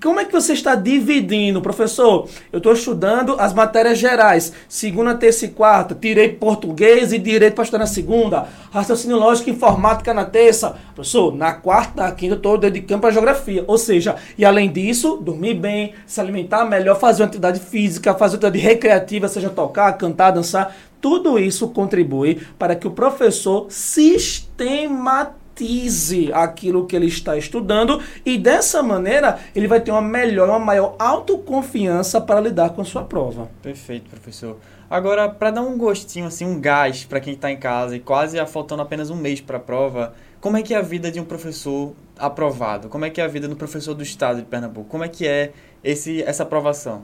Como 0.01 0.19
é 0.19 0.25
que 0.25 0.31
você 0.31 0.53
está 0.53 0.75
dividindo? 0.75 1.59
Professor, 1.59 2.29
eu 2.53 2.57
estou 2.57 2.73
estudando 2.73 3.35
as 3.39 3.51
matérias 3.53 3.97
gerais, 3.97 4.53
segunda, 4.69 5.15
terça 5.15 5.45
e 5.45 5.49
quarta, 5.49 5.97
tirei 5.99 6.29
português 6.29 7.11
e 7.11 7.17
direito 7.17 7.55
para 7.55 7.63
estudar 7.63 7.79
na 7.79 7.87
segunda, 7.87 8.47
raciocínio 8.71 9.17
lógico 9.17 9.49
e 9.49 9.53
informática 9.53 10.13
na 10.13 10.25
terça. 10.25 10.75
Professor, 10.93 11.35
na 11.35 11.53
quarta, 11.53 12.03
na 12.03 12.11
quinta, 12.11 12.35
eu 12.35 12.37
estou 12.37 12.57
dedicando 12.57 13.01
para 13.01 13.11
geografia. 13.11 13.63
Ou 13.67 13.77
seja, 13.77 14.15
e 14.37 14.45
além 14.45 14.71
disso, 14.71 15.17
dormir 15.17 15.55
bem, 15.55 15.93
se 16.05 16.21
alimentar 16.21 16.63
melhor, 16.65 16.99
fazer 16.99 17.23
uma 17.23 17.27
atividade 17.27 17.59
física, 17.59 18.13
fazer 18.13 18.34
de 18.37 18.59
recreativa, 18.59 19.27
seja 19.27 19.49
tocar, 19.49 19.93
cantar, 19.93 20.31
dançar, 20.31 20.75
tudo 21.01 21.37
isso 21.37 21.67
contribui 21.69 22.41
para 22.57 22.75
que 22.75 22.87
o 22.87 22.91
professor 22.91 23.67
sistematize 23.69 25.35
aquilo 26.33 26.85
que 26.85 26.95
ele 26.95 27.05
está 27.05 27.37
estudando 27.37 28.01
e 28.25 28.37
dessa 28.37 28.81
maneira 28.81 29.39
ele 29.55 29.67
vai 29.67 29.79
ter 29.79 29.91
uma 29.91 30.01
melhor, 30.01 30.49
uma 30.49 30.59
maior 30.59 30.95
autoconfiança 30.97 32.19
para 32.19 32.41
lidar 32.41 32.71
com 32.71 32.81
a 32.81 32.85
sua 32.85 33.03
prova. 33.03 33.49
Perfeito, 33.61 34.09
professor. 34.09 34.57
Agora, 34.89 35.27
para 35.27 35.51
dar 35.51 35.61
um 35.61 35.77
gostinho, 35.77 36.27
assim, 36.27 36.45
um 36.45 36.59
gás 36.59 37.05
para 37.05 37.19
quem 37.19 37.33
está 37.33 37.51
em 37.51 37.57
casa 37.57 37.95
e 37.95 37.99
quase 37.99 38.43
faltando 38.45 38.81
apenas 38.81 39.09
um 39.09 39.15
mês 39.15 39.41
para 39.41 39.57
a 39.57 39.59
prova, 39.59 40.13
como 40.39 40.57
é 40.57 40.61
que 40.61 40.73
é 40.75 40.77
a 40.77 40.81
vida 40.81 41.11
de 41.11 41.19
um 41.19 41.25
professor 41.25 41.93
aprovado? 42.17 42.87
Como 42.87 43.03
é 43.03 43.09
que 43.09 43.19
é 43.19 43.23
a 43.23 43.27
vida 43.27 43.47
do 43.47 43.55
professor 43.55 43.95
do 43.95 44.03
estado 44.03 44.37
de 44.37 44.45
Pernambuco? 44.45 44.87
Como 44.87 45.03
é 45.03 45.07
que 45.07 45.27
é 45.27 45.51
esse, 45.83 46.21
essa 46.21 46.43
aprovação? 46.43 47.03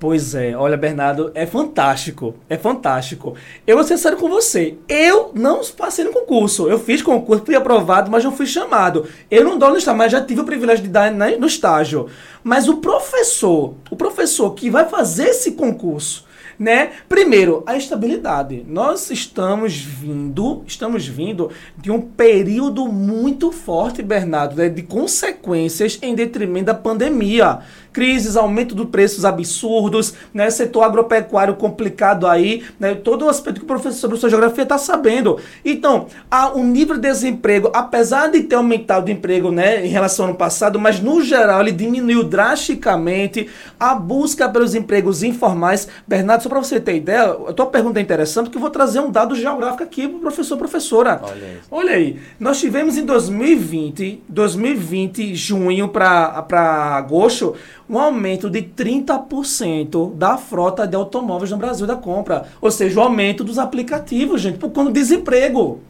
Pois 0.00 0.34
é, 0.34 0.56
olha, 0.56 0.78
Bernardo, 0.78 1.30
é 1.34 1.44
fantástico, 1.44 2.34
é 2.48 2.56
fantástico. 2.56 3.34
Eu 3.66 3.76
vou 3.76 3.84
ser 3.84 3.98
sério 3.98 4.16
com 4.16 4.30
você, 4.30 4.78
eu 4.88 5.30
não 5.34 5.60
passei 5.76 6.06
no 6.06 6.10
concurso, 6.10 6.70
eu 6.70 6.78
fiz 6.78 7.02
concurso, 7.02 7.44
fui 7.44 7.54
aprovado, 7.54 8.10
mas 8.10 8.24
não 8.24 8.32
fui 8.32 8.46
chamado. 8.46 9.06
Eu 9.30 9.44
não 9.44 9.58
dou 9.58 9.68
no 9.68 9.76
estágio, 9.76 9.98
mas 9.98 10.10
já 10.10 10.24
tive 10.24 10.40
o 10.40 10.46
privilégio 10.46 10.84
de 10.84 10.88
dar 10.88 11.12
no 11.12 11.46
estágio. 11.46 12.08
Mas 12.42 12.66
o 12.66 12.78
professor, 12.78 13.74
o 13.90 13.94
professor 13.94 14.54
que 14.54 14.70
vai 14.70 14.88
fazer 14.88 15.24
esse 15.24 15.52
concurso, 15.52 16.24
né? 16.60 16.92
Primeiro, 17.08 17.62
a 17.66 17.74
estabilidade. 17.74 18.62
Nós 18.68 19.10
estamos 19.10 19.76
vindo, 19.76 20.62
estamos 20.66 21.06
vindo 21.06 21.50
de 21.76 21.90
um 21.90 22.02
período 22.02 22.86
muito 22.86 23.50
forte, 23.50 24.02
Bernardo, 24.02 24.56
né? 24.56 24.68
de 24.68 24.82
consequências 24.82 25.98
em 26.02 26.14
detrimento 26.14 26.66
da 26.66 26.74
pandemia 26.74 27.60
crises, 27.92 28.36
aumento 28.36 28.74
dos 28.74 28.88
preços 28.88 29.24
absurdos, 29.24 30.14
né? 30.32 30.50
Setor 30.50 30.84
agropecuário 30.84 31.54
complicado 31.56 32.26
aí, 32.26 32.64
né? 32.78 32.94
Todo 32.94 33.24
o 33.24 33.28
aspecto 33.28 33.60
que 33.60 33.64
o 33.64 33.68
professor 33.68 33.98
sobre 33.98 34.16
sua 34.16 34.30
geografia 34.30 34.62
está 34.62 34.78
sabendo. 34.78 35.38
Então, 35.64 36.06
a, 36.30 36.52
o 36.52 36.64
nível 36.64 36.96
de 36.96 37.02
desemprego, 37.02 37.70
apesar 37.74 38.28
de 38.28 38.42
ter 38.42 38.56
aumentado 38.56 39.08
o 39.08 39.10
emprego, 39.10 39.50
né, 39.50 39.84
em 39.84 39.88
relação 39.88 40.26
ao 40.26 40.30
ano 40.30 40.38
passado, 40.38 40.78
mas 40.78 41.00
no 41.00 41.22
geral 41.22 41.60
ele 41.60 41.72
diminuiu 41.72 42.22
drasticamente 42.22 43.48
a 43.78 43.94
busca 43.94 44.48
pelos 44.48 44.74
empregos 44.74 45.22
informais. 45.22 45.88
Bernardo, 46.06 46.42
só 46.42 46.48
para 46.48 46.62
você 46.62 46.80
ter 46.80 46.96
ideia, 46.96 47.22
a 47.48 47.52
tua 47.52 47.66
pergunta 47.66 47.98
é 47.98 48.02
interessante 48.02 48.44
porque 48.46 48.58
eu 48.58 48.62
vou 48.62 48.70
trazer 48.70 49.00
um 49.00 49.10
dado 49.10 49.34
geográfico 49.34 49.82
aqui 49.82 50.08
para 50.08 50.16
o 50.16 50.20
professor, 50.20 50.56
professora. 50.56 51.20
Olha 51.22 51.32
aí. 51.32 51.58
Olha 51.70 51.92
aí, 51.92 52.20
nós 52.38 52.60
tivemos 52.60 52.96
em 52.96 53.04
2020, 53.04 54.22
2020, 54.28 55.34
junho 55.34 55.88
para 55.88 56.96
agosto, 56.96 57.54
um 57.90 57.98
aumento 57.98 58.48
de 58.48 58.62
30% 58.62 60.14
da 60.14 60.38
frota 60.38 60.86
de 60.86 60.94
automóveis 60.94 61.50
no 61.50 61.56
Brasil 61.56 61.88
da 61.88 61.96
compra. 61.96 62.46
Ou 62.60 62.70
seja, 62.70 63.00
o 63.00 63.02
aumento 63.02 63.42
dos 63.42 63.58
aplicativos, 63.58 64.40
gente, 64.40 64.58
por 64.58 64.70
conta 64.70 64.90
do 64.90 64.94
desemprego. 64.94 65.80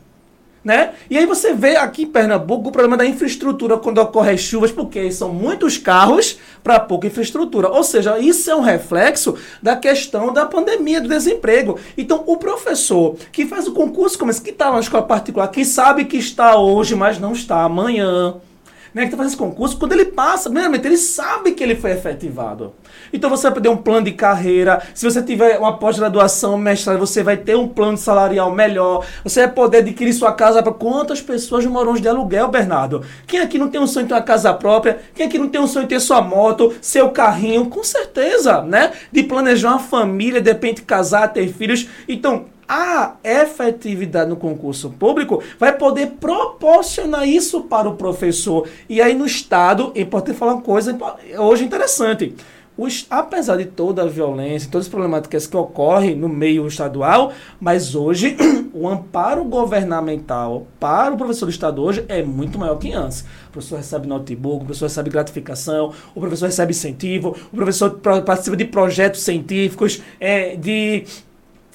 Né? 0.65 0.93
E 1.11 1.17
aí 1.17 1.27
você 1.27 1.53
vê 1.55 1.77
aqui 1.77 2.03
em 2.03 2.07
Pernambuco 2.07 2.69
o 2.69 2.73
problema 2.73 2.97
da 2.97 3.05
infraestrutura 3.05 3.77
quando 3.77 3.99
ocorrem 3.99 4.37
chuvas, 4.37 4.73
porque 4.73 5.11
são 5.13 5.33
muitos 5.33 5.77
carros 5.77 6.39
para 6.63 6.81
pouca 6.81 7.07
infraestrutura. 7.07 7.69
Ou 7.69 7.85
seja, 7.85 8.19
isso 8.19 8.51
é 8.51 8.57
um 8.57 8.61
reflexo 8.61 9.37
da 9.63 9.77
questão 9.77 10.33
da 10.33 10.47
pandemia, 10.47 11.03
do 11.03 11.09
desemprego. 11.09 11.79
Então, 11.99 12.25
o 12.27 12.39
professor 12.39 13.17
que 13.31 13.45
faz 13.45 13.67
o 13.69 13.73
concurso, 13.73 14.19
como 14.19 14.31
esse, 14.31 14.41
que 14.41 14.51
está 14.51 14.71
na 14.71 14.81
escola 14.81 15.03
particular, 15.03 15.49
que 15.49 15.67
sabe 15.67 16.07
que 16.07 16.17
está 16.17 16.57
hoje, 16.57 16.95
mas 16.95 17.19
não 17.19 17.33
está 17.33 17.63
amanhã, 17.63 18.37
né, 18.95 19.03
que 19.03 19.07
está 19.09 19.17
fazendo 19.17 19.31
esse 19.31 19.37
concurso, 19.37 19.79
quando 19.79 19.93
ele 19.93 20.07
passa, 20.07 20.45
primeiramente, 20.45 20.87
ele 20.87 20.97
sabe 20.97 21.53
que 21.53 21.63
ele 21.63 21.77
foi 21.77 21.93
efetivado. 21.93 22.73
Então 23.13 23.31
você 23.31 23.45
vai 23.45 23.55
poder 23.55 23.69
um 23.69 23.77
plano 23.77 24.05
de 24.05 24.13
carreira. 24.13 24.83
Se 24.95 25.05
você 25.05 25.23
tiver 25.23 25.59
uma 25.59 25.77
pós-graduação, 25.79 26.57
mestrado, 26.57 26.99
você 26.99 27.23
vai 27.23 27.37
ter 27.37 27.57
um 27.57 27.69
plano 27.69 27.97
salarial 27.97 28.53
melhor. 28.53 29.07
Você 29.25 29.41
vai 29.41 29.53
poder 29.53 29.79
adquirir 29.79 30.13
sua 30.13 30.33
casa 30.33 30.63
para 30.63 30.73
quantas 30.73 31.21
pessoas 31.21 31.65
moram 31.67 31.95
de 31.95 32.09
aluguel, 32.09 32.49
Bernardo? 32.49 33.05
Quem 33.27 33.41
aqui 33.41 33.59
não 33.59 33.69
tem 33.69 33.81
um 33.81 33.87
sonho 33.87 34.07
de 34.07 34.11
ter 34.11 34.15
uma 34.15 34.23
casa 34.23 34.53
própria? 34.55 35.01
Quem 35.15 35.27
aqui 35.27 35.39
não 35.39 35.49
tem 35.49 35.61
um 35.61 35.67
sonho 35.67 35.87
de 35.87 35.95
ter 35.95 36.01
sua 36.01 36.21
moto, 36.21 36.75
seu 36.81 37.11
carrinho? 37.11 37.67
Com 37.67 37.83
certeza, 37.83 38.63
né? 38.63 38.93
De 39.11 39.23
planejar 39.23 39.71
uma 39.71 39.79
família, 39.79 40.41
de 40.41 40.51
repente 40.51 40.83
casar, 40.83 41.29
ter 41.29 41.49
filhos. 41.53 41.89
Então, 42.09 42.47
a 42.73 43.17
efetividade 43.25 44.31
no 44.31 44.37
concurso 44.37 44.91
público 44.91 45.43
vai 45.59 45.77
poder 45.77 46.13
proporcionar 46.21 47.27
isso 47.27 47.63
para 47.63 47.89
o 47.89 47.97
professor. 47.97 48.69
E 48.89 49.03
aí 49.03 49.13
no 49.13 49.27
Estado, 49.27 49.91
é 49.97 50.03
importante 50.03 50.39
falar 50.39 50.55
uma 50.55 50.63
coisa 50.63 50.97
hoje 51.37 51.65
interessante. 51.65 52.33
Os, 52.81 53.07
apesar 53.11 53.59
de 53.59 53.67
toda 53.67 54.05
a 54.05 54.07
violência, 54.07 54.71
todas 54.73 54.87
as 54.87 54.91
problemáticas 54.91 55.47
que 55.47 55.55
ocorrem 55.55 56.17
no 56.17 56.31
meio 56.31 56.67
estadual, 56.67 57.31
mas 57.61 57.95
hoje 57.95 58.39
o 58.73 58.89
amparo 58.89 59.45
governamental 59.45 60.67
para 60.81 61.13
o 61.13 61.17
professor 61.19 61.45
do 61.45 61.51
Estado 61.51 61.83
hoje 61.83 62.03
é 62.09 62.23
muito 62.23 62.59
maior 62.59 62.79
que 62.79 62.91
antes. 62.91 63.21
O 63.49 63.53
professor 63.53 63.77
recebe 63.77 64.07
notebook, 64.07 64.63
o 64.63 64.65
professor 64.65 64.87
recebe 64.87 65.11
gratificação, 65.11 65.93
o 66.15 66.21
professor 66.21 66.47
recebe 66.47 66.71
incentivo, 66.71 67.37
o 67.53 67.57
professor 67.57 67.91
participa 68.25 68.57
de 68.57 68.65
projetos 68.65 69.21
científicos, 69.25 70.01
é, 70.19 70.57
de 70.57 71.05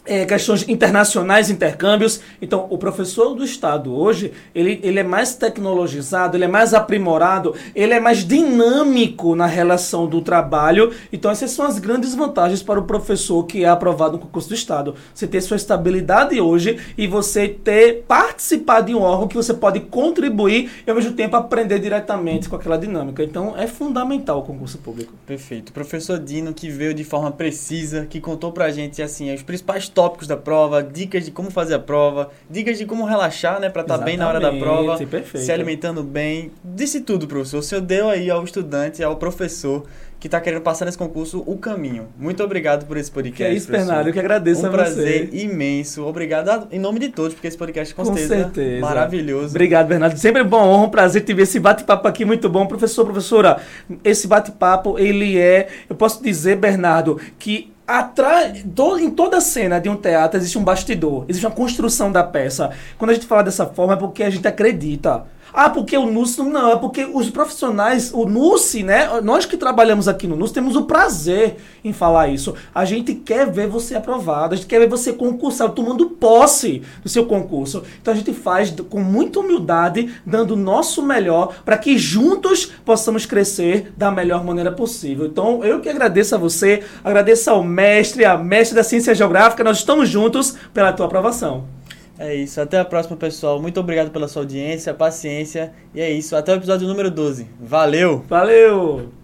é, 0.05 0.25
questões 0.25 0.67
internacionais, 0.67 1.49
intercâmbios. 1.49 2.21
Então, 2.41 2.67
o 2.69 2.77
professor 2.77 3.33
do 3.33 3.43
Estado 3.43 3.93
hoje, 3.93 4.31
ele, 4.53 4.79
ele 4.83 4.99
é 4.99 5.03
mais 5.03 5.35
tecnologizado, 5.35 6.37
ele 6.37 6.45
é 6.45 6.47
mais 6.47 6.73
aprimorado, 6.73 7.55
ele 7.75 7.93
é 7.93 7.99
mais 7.99 8.25
dinâmico 8.25 9.35
na 9.35 9.45
relação 9.45 10.07
do 10.07 10.21
trabalho. 10.21 10.93
Então, 11.11 11.31
essas 11.31 11.51
são 11.51 11.65
as 11.65 11.79
grandes 11.79 12.13
vantagens 12.13 12.61
para 12.61 12.79
o 12.79 12.83
professor 12.83 13.43
que 13.45 13.63
é 13.63 13.69
aprovado 13.69 14.13
no 14.13 14.19
concurso 14.19 14.49
do 14.49 14.55
Estado. 14.55 14.95
Você 15.13 15.27
ter 15.27 15.41
sua 15.41 15.57
estabilidade 15.57 16.39
hoje 16.39 16.79
e 16.97 17.07
você 17.07 17.47
ter 17.47 18.03
participado 18.07 18.87
de 18.87 18.95
um 18.95 19.01
órgão 19.01 19.27
que 19.27 19.35
você 19.35 19.53
pode 19.53 19.79
contribuir 19.79 20.69
e, 20.85 20.89
ao 20.89 20.95
mesmo 20.95 21.13
tempo, 21.13 21.35
aprender 21.35 21.79
diretamente 21.79 22.47
com 22.47 22.55
aquela 22.55 22.77
dinâmica. 22.77 23.23
Então, 23.23 23.55
é 23.57 23.67
fundamental 23.67 24.39
o 24.39 24.43
concurso 24.43 24.77
público. 24.77 25.13
Perfeito. 25.25 25.73
Professor 25.73 26.19
Dino, 26.19 26.53
que 26.53 26.69
veio 26.69 26.93
de 26.93 27.03
forma 27.03 27.31
precisa, 27.31 28.05
que 28.05 28.19
contou 28.19 28.51
pra 28.51 28.69
gente, 28.69 29.01
assim, 29.01 29.33
os 29.33 29.41
principais 29.41 29.89
tópicos 29.95 30.27
da 30.27 30.35
prova, 30.35 30.83
dicas 30.83 31.23
de 31.23 31.31
como 31.31 31.49
fazer 31.49 31.75
a 31.75 31.79
prova, 31.79 32.29
dicas 32.49 32.77
de 32.77 32.85
como 32.85 33.05
relaxar, 33.05 33.59
né, 33.61 33.69
para 33.69 33.81
estar 33.81 33.97
tá 33.97 34.03
bem 34.03 34.17
na 34.17 34.27
hora 34.27 34.41
da 34.41 34.51
prova, 34.51 34.97
perfeito. 34.97 35.43
se 35.43 35.51
alimentando 35.51 36.03
bem. 36.03 36.51
Disse 36.63 36.99
tudo, 36.99 37.25
professor. 37.25 37.59
O 37.59 37.63
senhor 37.63 37.81
deu 37.81 38.09
aí 38.09 38.29
ao 38.29 38.43
estudante, 38.43 39.01
ao 39.01 39.15
professor 39.15 39.85
que 40.19 40.27
está 40.27 40.41
querendo 40.41 40.61
passar 40.61 40.85
nesse 40.85 40.97
concurso 40.97 41.43
o 41.45 41.57
caminho. 41.57 42.07
Muito 42.17 42.43
obrigado 42.43 42.85
por 42.85 42.97
esse 42.97 43.11
podcast. 43.11 43.43
Que 43.43 43.43
é 43.43 43.53
isso, 43.53 43.71
Bernardo. 43.71 44.09
Eu 44.09 44.13
que 44.13 44.19
agradeço 44.19 44.63
um 44.63 44.67
a 44.67 44.69
você. 44.69 44.75
Um 44.75 44.83
prazer 44.83 45.29
imenso. 45.33 46.03
Obrigado 46.03 46.67
em 46.71 46.79
nome 46.79 46.99
de 46.99 47.09
todos, 47.09 47.33
porque 47.33 47.47
esse 47.47 47.57
podcast 47.57 47.93
com, 47.93 48.03
com 48.03 48.15
certeza, 48.15 48.43
certeza 48.45 48.81
maravilhoso. 48.81 49.49
Obrigado, 49.49 49.87
Bernardo. 49.87 50.17
Sempre 50.17 50.41
é 50.41 50.43
bom, 50.43 50.57
honra, 50.57 50.85
um 50.85 50.89
prazer 50.89 51.23
te 51.23 51.33
ver 51.33 51.43
esse 51.43 51.59
bate-papo 51.59 52.07
aqui 52.07 52.25
muito 52.25 52.49
bom. 52.49 52.65
Professor, 52.65 53.05
professora, 53.05 53.61
esse 54.03 54.27
bate-papo, 54.27 54.97
ele 54.97 55.37
é, 55.37 55.67
eu 55.89 55.95
posso 55.95 56.23
dizer, 56.23 56.57
Bernardo, 56.57 57.19
que 57.37 57.74
Atrás, 57.87 58.65
em 58.99 59.11
toda 59.11 59.39
cena 59.39 59.79
de 59.79 59.87
um 59.87 59.95
teatro 59.95 60.39
existe 60.39 60.57
um 60.57 60.63
bastidor, 60.63 61.25
existe 61.27 61.45
uma 61.45 61.53
construção 61.53 62.11
da 62.11 62.23
peça. 62.23 62.71
Quando 62.97 63.11
a 63.11 63.13
gente 63.13 63.27
fala 63.27 63.43
dessa 63.43 63.67
forma 63.67 63.93
é 63.93 63.97
porque 63.97 64.23
a 64.23 64.29
gente 64.29 64.47
acredita. 64.47 65.23
Ah, 65.53 65.69
porque 65.69 65.97
o 65.97 66.05
NUS 66.05 66.37
não, 66.37 66.71
é 66.71 66.75
porque 66.75 67.05
os 67.05 67.29
profissionais, 67.29 68.11
o 68.13 68.25
NUS, 68.25 68.73
né? 68.75 69.21
Nós 69.21 69.45
que 69.45 69.55
trabalhamos 69.55 70.07
aqui 70.07 70.27
no 70.27 70.35
NUS 70.35 70.51
temos 70.51 70.75
o 70.75 70.83
prazer 70.83 71.57
em 71.83 71.93
falar 71.93 72.27
isso. 72.27 72.53
A 72.73 72.83
gente 72.83 73.13
quer 73.13 73.49
ver 73.49 73.67
você 73.67 73.95
aprovado, 73.95 74.53
a 74.53 74.57
gente 74.57 74.67
quer 74.67 74.79
ver 74.79 74.89
você 74.89 75.13
concursado, 75.13 75.73
tomando 75.73 76.09
posse 76.09 76.81
do 77.01 77.09
seu 77.09 77.25
concurso. 77.25 77.83
Então 78.01 78.13
a 78.13 78.17
gente 78.17 78.33
faz 78.33 78.73
com 78.89 78.99
muita 78.99 79.39
humildade, 79.39 80.13
dando 80.25 80.55
o 80.55 80.57
nosso 80.57 81.01
melhor 81.01 81.55
para 81.63 81.77
que 81.77 81.97
juntos 81.97 82.65
possamos 82.83 83.25
crescer 83.25 83.93
da 83.95 84.11
melhor 84.11 84.43
maneira 84.43 84.71
possível. 84.71 85.25
Então 85.25 85.63
eu 85.63 85.79
que 85.79 85.89
agradeço 85.89 86.35
a 86.35 86.37
você, 86.37 86.83
agradeço 87.03 87.49
ao 87.49 87.63
mestre, 87.63 88.25
a 88.25 88.37
mestre 88.37 88.75
da 88.75 88.83
ciência 88.83 89.15
geográfica, 89.15 89.63
nós 89.63 89.77
estamos 89.77 90.09
juntos 90.09 90.55
pela 90.73 90.91
tua 90.91 91.05
aprovação. 91.05 91.74
É 92.17 92.33
isso. 92.33 92.59
Até 92.61 92.79
a 92.79 92.85
próxima, 92.85 93.17
pessoal. 93.17 93.61
Muito 93.61 93.79
obrigado 93.79 94.11
pela 94.11 94.27
sua 94.27 94.43
audiência, 94.43 94.93
paciência. 94.93 95.73
E 95.93 96.01
é 96.01 96.09
isso. 96.09 96.35
Até 96.35 96.53
o 96.53 96.57
episódio 96.57 96.87
número 96.87 97.11
12. 97.11 97.47
Valeu! 97.59 98.23
Valeu! 98.27 99.14